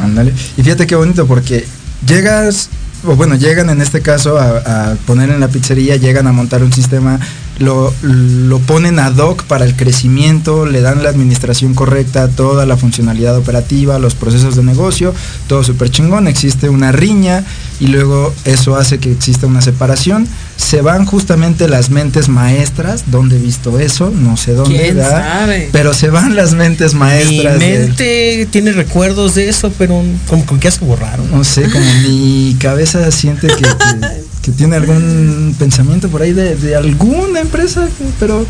[0.00, 0.32] Ándale.
[0.56, 1.64] Y fíjate qué bonito porque
[2.06, 2.68] llegas,
[3.06, 6.62] o bueno, llegan en este caso a, a poner en la pizzería, llegan a montar
[6.62, 7.18] un sistema,
[7.58, 12.76] lo, lo ponen ad hoc para el crecimiento, le dan la administración correcta, toda la
[12.76, 15.14] funcionalidad operativa, los procesos de negocio,
[15.48, 17.44] todo súper chingón, existe una riña
[17.80, 20.26] y luego eso hace que exista una separación.
[20.56, 24.10] Se van justamente las mentes maestras, ¿dónde he visto eso?
[24.14, 25.40] No sé dónde, ¿Quién ¿verdad?
[25.40, 25.68] sabe?
[25.72, 27.58] Pero se van las mentes Mi maestras.
[27.60, 31.30] del- mente tiene recuerdos de eso, pero como con que se borraron.
[31.30, 36.56] no sé, como mi cabeza siente que, que- que tiene algún pensamiento por ahí de,
[36.56, 37.86] de alguna empresa,
[38.18, 38.46] pero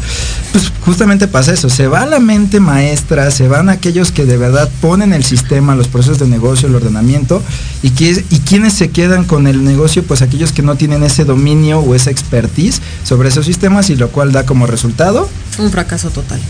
[0.52, 4.70] pues justamente pasa eso, se va la mente maestra, se van aquellos que de verdad
[4.80, 7.42] ponen el sistema, los procesos de negocio, el ordenamiento,
[7.82, 11.24] y, que, y quienes se quedan con el negocio, pues aquellos que no tienen ese
[11.24, 15.28] dominio o esa expertise sobre esos sistemas, y lo cual da como resultado
[15.58, 16.40] Un fracaso total.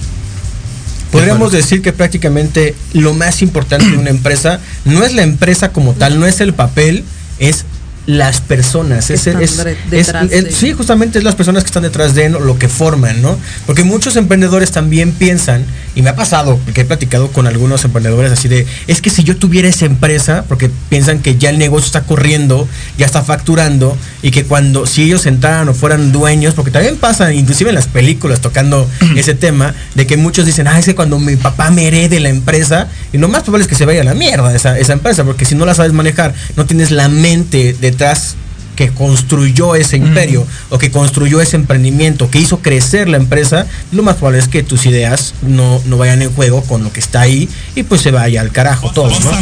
[1.11, 5.95] Podríamos decir que prácticamente lo más importante de una empresa no es la empresa como
[5.95, 7.03] tal, no es el papel,
[7.39, 7.65] es
[8.09, 9.11] las personas.
[9.11, 10.51] Es, de.
[10.51, 13.39] sí, justamente es las personas que están detrás de lo que forman, ¿no?
[13.67, 18.33] Porque muchos emprendedores también piensan, y me ha pasado, porque he platicado con algunos emprendedores
[18.33, 21.87] así de, es que si yo tuviera esa empresa, porque piensan que ya el negocio
[21.87, 26.71] está corriendo, ya está facturando, y que cuando, si ellos entraran o fueran dueños, porque
[26.71, 30.85] también pasa, inclusive en las películas tocando ese tema, de que muchos dicen, ah, es
[30.85, 33.85] que cuando mi papá me herede la empresa, y lo más probable es que se
[33.85, 36.91] vaya a la mierda esa, esa empresa, porque si no la sabes manejar, no tienes
[36.91, 38.37] la mente detrás
[38.79, 44.05] que construyó ese imperio o que construyó ese emprendimiento, que hizo crecer la empresa, lo
[44.05, 47.23] más probable es que tus ideas no, no vayan en juego con lo que está
[47.23, 49.33] ahí y pues se vaya al carajo todo, ¿no?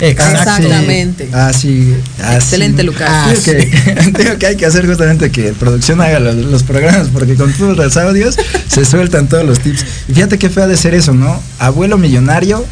[0.00, 1.28] Exactamente.
[1.34, 2.36] Así, así.
[2.36, 3.10] Excelente, Lucas.
[3.10, 7.34] Ah, que, digo que hay que hacer justamente que producción haga los, los programas, porque
[7.34, 8.36] con todos los audios
[8.68, 9.84] se sueltan todos los tips.
[10.08, 11.42] Y fíjate qué fea de ser eso, ¿no?
[11.58, 12.64] Abuelo millonario,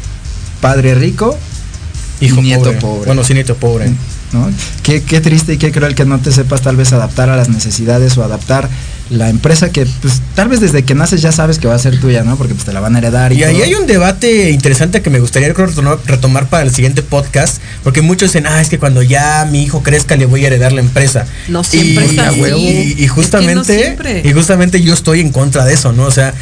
[0.61, 1.37] padre rico,
[2.21, 2.79] Hijo nieto pobre.
[2.79, 3.05] pobre.
[3.05, 3.93] Bueno, sí, nieto pobre.
[4.33, 4.49] ¿No?
[4.83, 7.49] Qué, qué triste y qué cruel que no te sepas tal vez adaptar a las
[7.49, 8.69] necesidades o adaptar
[9.09, 11.99] la empresa que pues tal vez desde que naces ya sabes que va a ser
[11.99, 12.35] tuya, ¿no?
[12.37, 13.63] Porque pues te la van a heredar y, Y ahí todo.
[13.63, 15.51] hay un debate interesante que me gustaría
[16.05, 19.81] retomar, para el siguiente podcast, porque muchos dicen, ah, es que cuando ya mi hijo
[19.81, 21.25] crezca le voy a heredar la empresa.
[21.47, 22.39] No siempre y, es así.
[22.39, 24.21] y- y Es que no justamente, siempre.
[24.23, 26.03] y justamente yo estoy en contra de eso, ¿no?
[26.03, 26.33] O sea,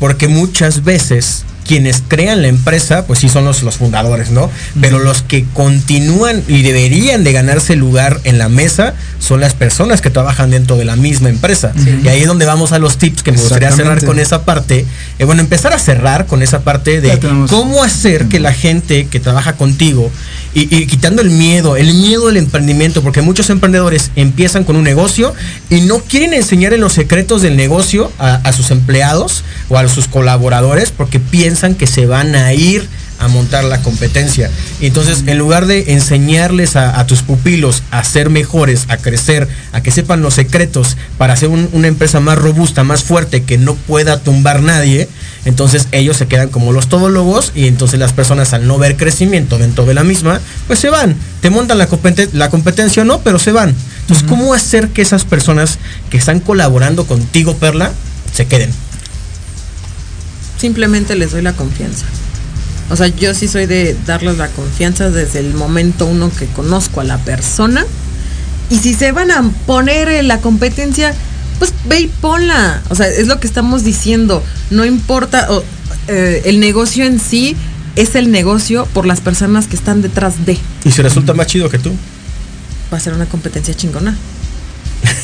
[0.00, 4.50] porque muchas veces quienes crean la empresa, pues sí son los, los fundadores, ¿no?
[4.80, 10.00] Pero los que continúan y deberían de ganarse lugar en la mesa son las personas
[10.00, 11.72] que trabajan dentro de la misma empresa.
[12.02, 14.86] Y ahí es donde vamos a los tips que me gustaría cerrar con esa parte.
[15.18, 19.20] Eh, bueno, empezar a cerrar con esa parte de cómo hacer que la gente que
[19.20, 20.10] trabaja contigo
[20.58, 25.34] y, quitando el miedo, el miedo del emprendimiento, porque muchos emprendedores empiezan con un negocio
[25.68, 30.92] y no quieren enseñarle los secretos del negocio a, sus empleados o a sus colaboradores
[30.92, 32.88] porque piensan que se van a ir
[33.18, 34.50] a montar la competencia.
[34.80, 39.90] Entonces, en lugar de enseñarles a, tus pupilos a ser mejores, a crecer, a que
[39.90, 44.20] sepan los secretos para hacer un- una empresa más robusta, más fuerte, que no pueda
[44.20, 45.08] tumbar nadie,
[45.46, 49.56] entonces ellos se quedan como los todólogos y entonces las personas al no ver crecimiento
[49.56, 51.16] dentro de la misma, pues se van.
[51.40, 53.74] Te montan la, competen- la competencia o no, pero se van.
[54.02, 55.78] Entonces, ¿cómo hacer que esas personas
[56.10, 57.92] que están colaborando contigo, Perla,
[58.34, 58.70] se queden?
[60.60, 62.04] Simplemente les doy la confianza.
[62.90, 67.00] O sea, yo sí soy de darles la confianza desde el momento uno que conozco
[67.00, 67.84] a la persona.
[68.70, 71.14] Y si se van a poner en la competencia,
[71.58, 72.82] pues ve y ponla.
[72.88, 74.42] O sea, es lo que estamos diciendo.
[74.70, 75.48] No importa,
[76.08, 77.56] eh, el negocio en sí
[77.96, 80.58] es el negocio por las personas que están detrás de.
[80.84, 81.92] Y si resulta más chido que tú.
[82.92, 84.16] Va a ser una competencia chingona.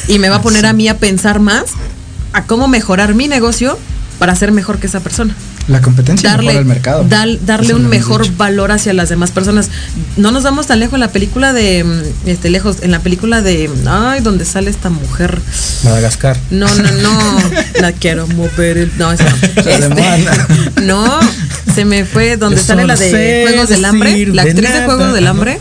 [0.09, 1.65] Y me va a poner a mí a pensar más
[2.33, 3.79] a cómo mejorar mi negocio
[4.19, 5.35] para ser mejor que esa persona
[5.69, 7.05] La competencia darle, el mercado.
[7.09, 8.35] dal- darle un mejor dicho.
[8.37, 9.71] valor hacia las demás personas.
[10.17, 13.43] No nos vamos tan lejos en la película de mm, este lejos en la película
[13.43, 15.41] de ay donde sale esta mujer.
[15.85, 16.37] Madagascar.
[16.51, 17.43] No, no, no.
[17.81, 19.37] la quiero mover el no, esa no.
[19.71, 21.21] Este, no,
[21.75, 24.85] se me fue donde Yo sale la de Juegos del Hambre, la actriz de.
[24.85, 25.27] Juegos del.
[25.29, 25.61] Hambre.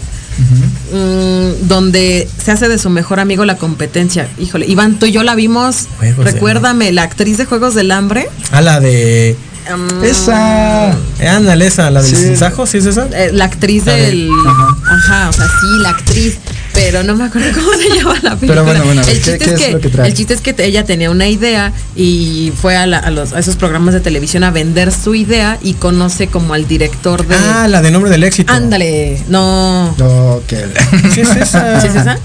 [0.93, 4.27] mm, donde se hace de su mejor amigo la competencia.
[4.39, 5.87] Híjole, Iván, tú y yo la vimos.
[5.99, 8.27] Juegos recuérdame, la actriz de Juegos del Hambre.
[8.51, 9.37] A la de.
[9.69, 10.91] Mm, Esa.
[11.19, 12.23] Eh, ándale, esa, la del Sí.
[12.23, 13.05] sinsajo, ¿sí es esa?
[13.13, 14.95] eh, la actriz del ajá.
[14.95, 15.29] ajá.
[15.29, 16.37] o sea sí la actriz
[16.73, 18.47] pero no me acuerdo cómo se llama la película.
[18.47, 20.07] Pero bueno, bueno, el, ¿qué- chiste qué es es que, lo que trae?
[20.07, 23.33] el chiste es que te- ella tenía una idea y fue a, la- a los,
[23.33, 27.35] a esos programas de televisión a vender su idea y conoce como al director de...
[27.35, 28.53] Ah, la de nombre del éxito.
[28.53, 29.93] Ándale, no.
[29.97, 30.65] No, que.
[31.13, 31.81] Sí, es esa.
[31.81, 32.17] ¿Sí es esa?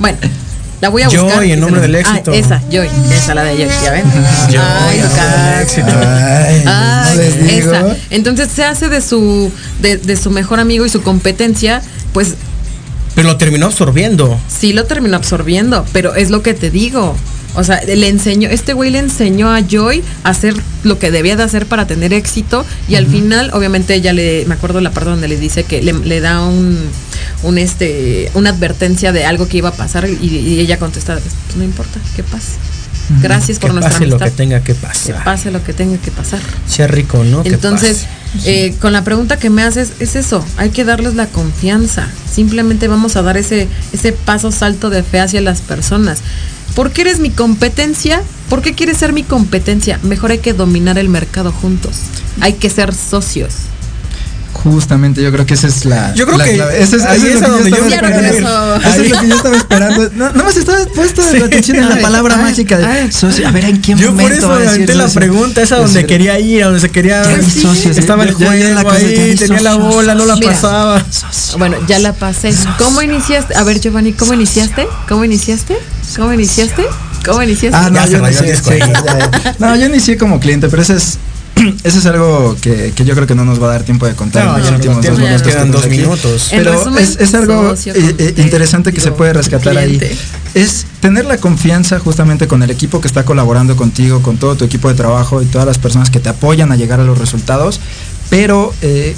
[0.00, 0.18] Bueno,
[0.82, 1.44] la voy a Joy, buscar.
[1.44, 2.32] en nombre del Ah, éxito.
[2.32, 4.04] esa, Joy, esa la de Joy, ¿ya ven?
[4.50, 5.86] Joy, Ay, éxito.
[5.88, 7.72] Ay, Ay, no les digo.
[7.72, 7.96] esa.
[8.10, 11.80] Entonces se hace de su de, de su mejor amigo y su competencia,
[12.12, 12.34] pues
[13.14, 14.38] Pero lo terminó absorbiendo.
[14.48, 17.16] sí lo terminó absorbiendo, pero es lo que te digo.
[17.54, 21.36] O sea, le enseñó, este güey le enseñó a Joy a hacer lo que debía
[21.36, 25.10] de hacer para tener éxito y al final, obviamente, ella le, me acuerdo la parte
[25.10, 26.78] donde le dice que le, le da un,
[27.42, 31.56] un este, una advertencia de algo que iba a pasar y, y ella contesta, pues
[31.56, 32.52] no importa, que pase.
[33.20, 35.24] Gracias por que nuestra pase lo que tenga que que pasar.
[35.24, 36.40] pase lo que tenga que pasar.
[36.66, 37.42] Sea rico, ¿no?
[37.42, 38.06] Que Entonces,
[38.44, 42.08] eh, con la pregunta que me haces, es eso, hay que darles la confianza.
[42.30, 46.20] Simplemente vamos a dar ese, ese paso salto de fe hacia las personas.
[46.74, 48.22] ¿Por qué eres mi competencia?
[48.48, 50.00] ¿Por qué quieres ser mi competencia?
[50.02, 51.96] Mejor hay que dominar el mercado juntos.
[52.40, 53.71] Hay que ser socios.
[54.52, 56.14] Justamente, yo creo que esa es la.
[56.14, 56.54] Yo creo la que.
[56.54, 58.76] Ese es, ese es lo que yo yo estaba esperando.
[58.76, 60.10] Eso es lo que yo estaba esperando.
[60.14, 63.12] No, no más estaba puesto la atención en la palabra ay, mágica de ay.
[63.12, 63.48] socio.
[63.48, 65.76] A ver, ¿en qué Yo momento por eso va a decir aventé la pregunta, esa
[65.76, 67.22] donde Decir, quería ir, a donde se quería.
[67.22, 70.36] Ya socios, Estaba ya- el en la juego casa, ahí, tenía la bola, no la
[70.36, 70.52] Mira.
[70.52, 71.04] pasaba.
[71.58, 72.54] Bueno, ya la pasé.
[72.78, 73.56] ¿Cómo iniciaste?
[73.56, 74.86] A ver, Giovanni, ¿cómo iniciaste?
[75.08, 75.76] ¿Cómo iniciaste?
[76.16, 76.84] ¿Cómo iniciaste?
[77.24, 77.76] ¿Cómo iniciaste?
[77.76, 78.78] Ah, no, yo inicié, sí,
[79.58, 81.18] no, yo inicié como cliente, pero ese es,
[81.84, 84.14] ese es algo que, que yo creo que no nos va a dar tiempo de
[84.14, 85.42] contar No, en los no últimos dos minutos.
[85.42, 85.86] quedan dos
[86.50, 90.00] Pero resumen, es, es algo eh, eh, interesante que se puede rescatar ahí.
[90.54, 94.64] Es tener la confianza justamente con el equipo que está colaborando contigo, con todo tu
[94.64, 97.80] equipo de trabajo y todas las personas que te apoyan a llegar a los resultados.
[98.30, 99.14] Pero eh,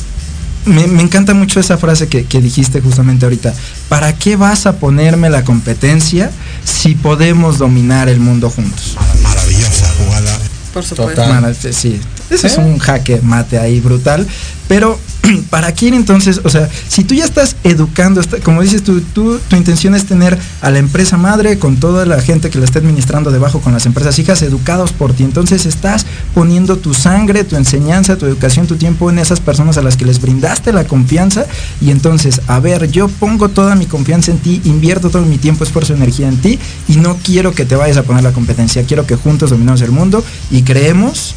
[0.66, 3.54] me, me encanta mucho esa frase que, que dijiste justamente ahorita.
[3.88, 6.30] ¿Para qué vas a ponerme la competencia
[6.64, 8.96] si podemos dominar el mundo juntos?
[9.22, 10.38] Maravillosa jugada.
[10.72, 11.22] Por supuesto.
[11.22, 11.54] Total.
[11.54, 12.00] Sí,
[12.30, 12.60] ese es ¿Eh?
[12.60, 14.26] un jaque mate ahí brutal.
[14.66, 14.98] Pero,
[15.50, 16.40] ¿para quién entonces?
[16.42, 20.38] O sea, si tú ya estás educando, como dices tú, tú, tu intención es tener
[20.62, 23.84] a la empresa madre con toda la gente que la está administrando debajo, con las
[23.86, 25.24] empresas hijas educados por ti.
[25.24, 29.82] Entonces estás poniendo tu sangre, tu enseñanza, tu educación, tu tiempo en esas personas a
[29.82, 31.44] las que les brindaste la confianza.
[31.80, 35.64] Y entonces, a ver, yo pongo toda mi confianza en ti, invierto todo mi tiempo,
[35.64, 36.58] esfuerzo, energía en ti
[36.88, 38.84] y no quiero que te vayas a poner la competencia.
[38.84, 41.34] Quiero que juntos dominemos el mundo y creemos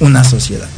[0.00, 0.68] una sociedad.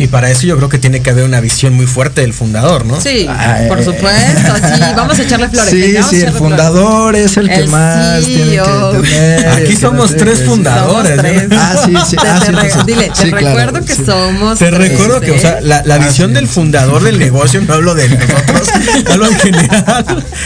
[0.00, 2.86] Y para eso yo creo que tiene que haber una visión muy fuerte del fundador,
[2.86, 3.00] ¿no?
[3.00, 3.68] Sí, Ay.
[3.68, 5.70] por supuesto, sí, vamos a echarle flores.
[5.70, 6.34] Sí, sí, el flores.
[6.38, 8.90] fundador es el que El más tiene que CEO.
[9.02, 9.48] tener.
[9.48, 11.16] Aquí somos no tres fundadores.
[11.16, 11.48] Somos tres.
[11.52, 12.16] Ah, sí, sí.
[12.16, 12.78] Te, Ah, te sí, re- sí.
[12.86, 14.02] dile, te Sí, claro, recuerdo que sí.
[14.06, 14.58] somos.
[14.58, 15.62] Te tres, recuerdo que, o sea, ¿eh?
[15.62, 17.04] la, la Ah, visión sí, del fundador sí.
[17.06, 18.68] del negocio, no hablo de nosotros,
[19.10, 20.04] hablo en general.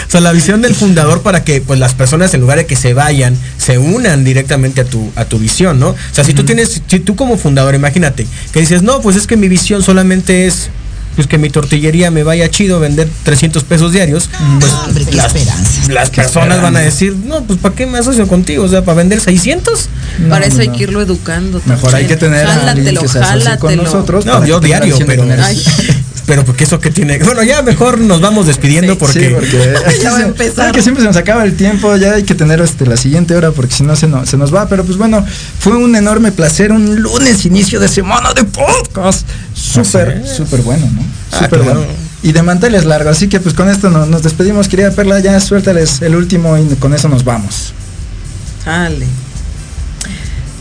[0.08, 2.74] O sea, la visión del fundador para que pues las personas en lugar de que
[2.76, 5.90] se vayan, se unan directamente a tu, a tu visión, ¿no?
[5.90, 9.26] O sea, si tú tienes, si tú como fundador, imagínate, que dices, no, pues es
[9.28, 10.70] que mi visión solamente es
[11.14, 14.28] pues que mi tortillería me vaya chido vender 300 pesos diarios,
[14.58, 18.64] pues Hombre, qué las, personas van a decir, no, pues ¿para qué me asocio contigo?
[18.64, 19.88] O sea, ¿para vender 600?
[20.28, 20.74] Para eso hay no.
[20.74, 21.60] que irlo educando.
[21.66, 22.08] Mejor hay también.
[22.08, 24.26] que tener a alguien Jálatelo, que se asocie con nosotros.
[24.26, 25.62] No, yo diario, pero- Ay.
[26.26, 27.18] Pero porque eso que tiene.
[27.18, 28.98] Bueno, ya mejor nos vamos despidiendo Sí.
[28.98, 29.28] porque.
[29.28, 30.54] Sí, porque Ya va a se- empezar.
[30.56, 33.34] sabe que siempre se nos acaba el tiempo, ya hay que tener este, la siguiente
[33.36, 34.66] hora porque si no se nos, se nos va.
[34.68, 35.24] Pero pues bueno,
[35.58, 39.26] fue un enorme placer, un lunes inicio de semana de podcast.
[39.54, 41.02] Súper, súper bueno, ¿no?
[41.32, 41.80] Ah, Súper claro.
[41.80, 41.92] bueno.
[42.22, 45.38] Y de manteles largos, así que pues con esto no- nos despedimos, querida Perla, ya
[45.40, 47.74] suéltales el último y con eso nos vamos.
[48.64, 49.04] Sale.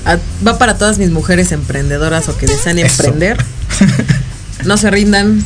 [0.05, 3.03] A- va para todas mis mujeres emprendedoras o que desean Eso.
[3.03, 3.37] emprender.
[4.65, 5.43] No se rindan,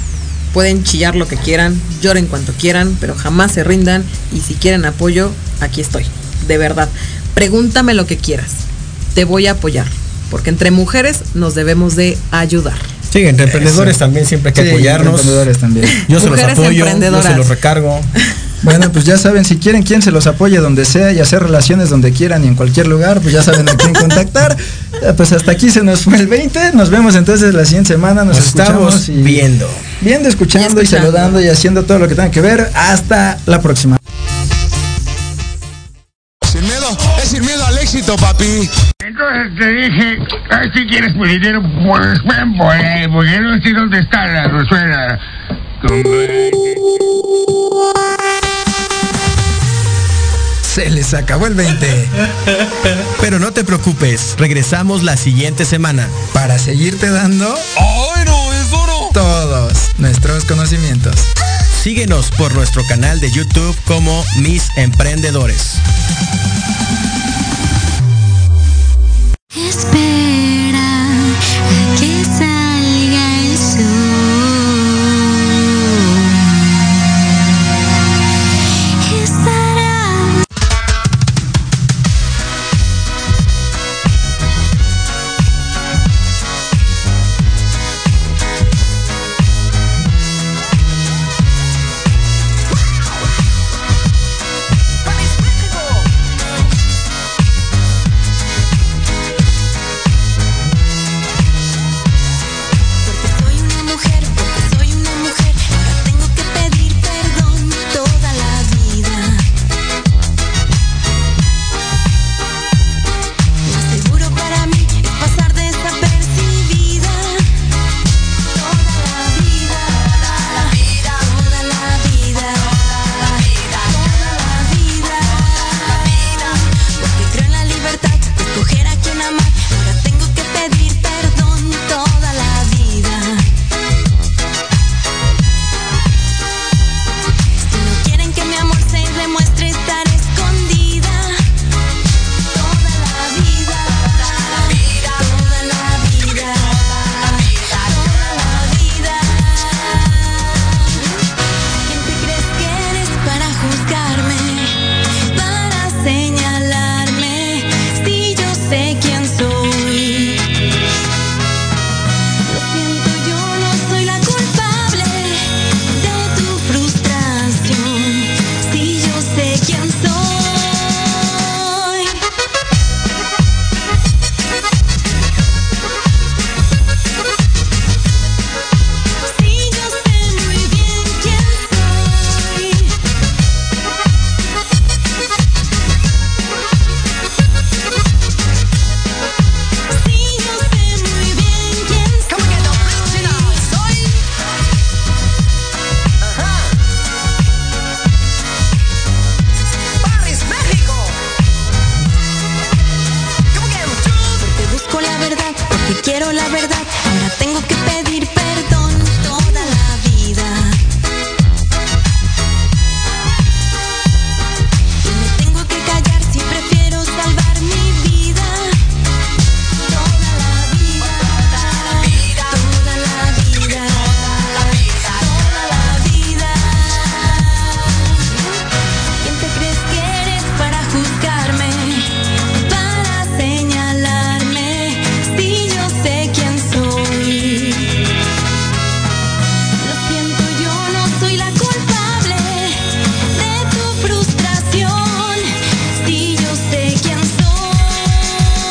[0.53, 4.03] pueden chillar lo que quieran, lloren cuanto quieran, pero jamás se rindan
[4.33, 6.05] y si quieren apoyo, aquí estoy.
[6.47, 6.89] De verdad,
[7.33, 8.51] pregúntame lo que quieras.
[9.15, 9.87] Te voy a apoyar,
[10.29, 12.77] porque entre mujeres nos debemos de ayudar.
[13.11, 13.99] Sí, entre emprendedores Eso.
[14.05, 15.13] también siempre hay que Sí, apoyarnos.
[15.21, 15.85] emprendedores también.
[16.07, 17.99] Yo se los apoyo, yo se los recargo.
[18.63, 21.89] Bueno, pues ya saben, si quieren quien se los apoye donde sea y hacer relaciones
[21.89, 24.57] donde quieran y en cualquier lugar, pues ya saben a quién contactar.
[25.01, 26.73] Eh, Pues hasta aquí se nos fue el 20.
[26.73, 28.23] Nos vemos entonces la siguiente semana.
[28.23, 29.69] Nos, Nos escuchamos estamos y viendo.
[30.01, 32.69] viendo, escuchando Y saludando y haciendo todo lo que tengan que ver.
[32.73, 33.97] Hasta la próxima.
[36.51, 38.69] Sin miedo, es sin miedo al éxito, papi.
[38.99, 40.17] Entonces te dije,
[40.49, 44.47] "Ay, si quieres mi dinero, pues ven por él, porque no sé dónde está la
[44.47, 45.19] rosuela.
[50.77, 52.07] Se les acabó el 20.
[53.19, 56.07] Pero no te preocupes, regresamos la siguiente semana.
[56.33, 59.09] Para seguirte dando ¡Ay, no, es oro!
[59.11, 61.15] todos nuestros conocimientos.
[61.81, 65.77] Síguenos por nuestro canal de YouTube como Mis Emprendedores.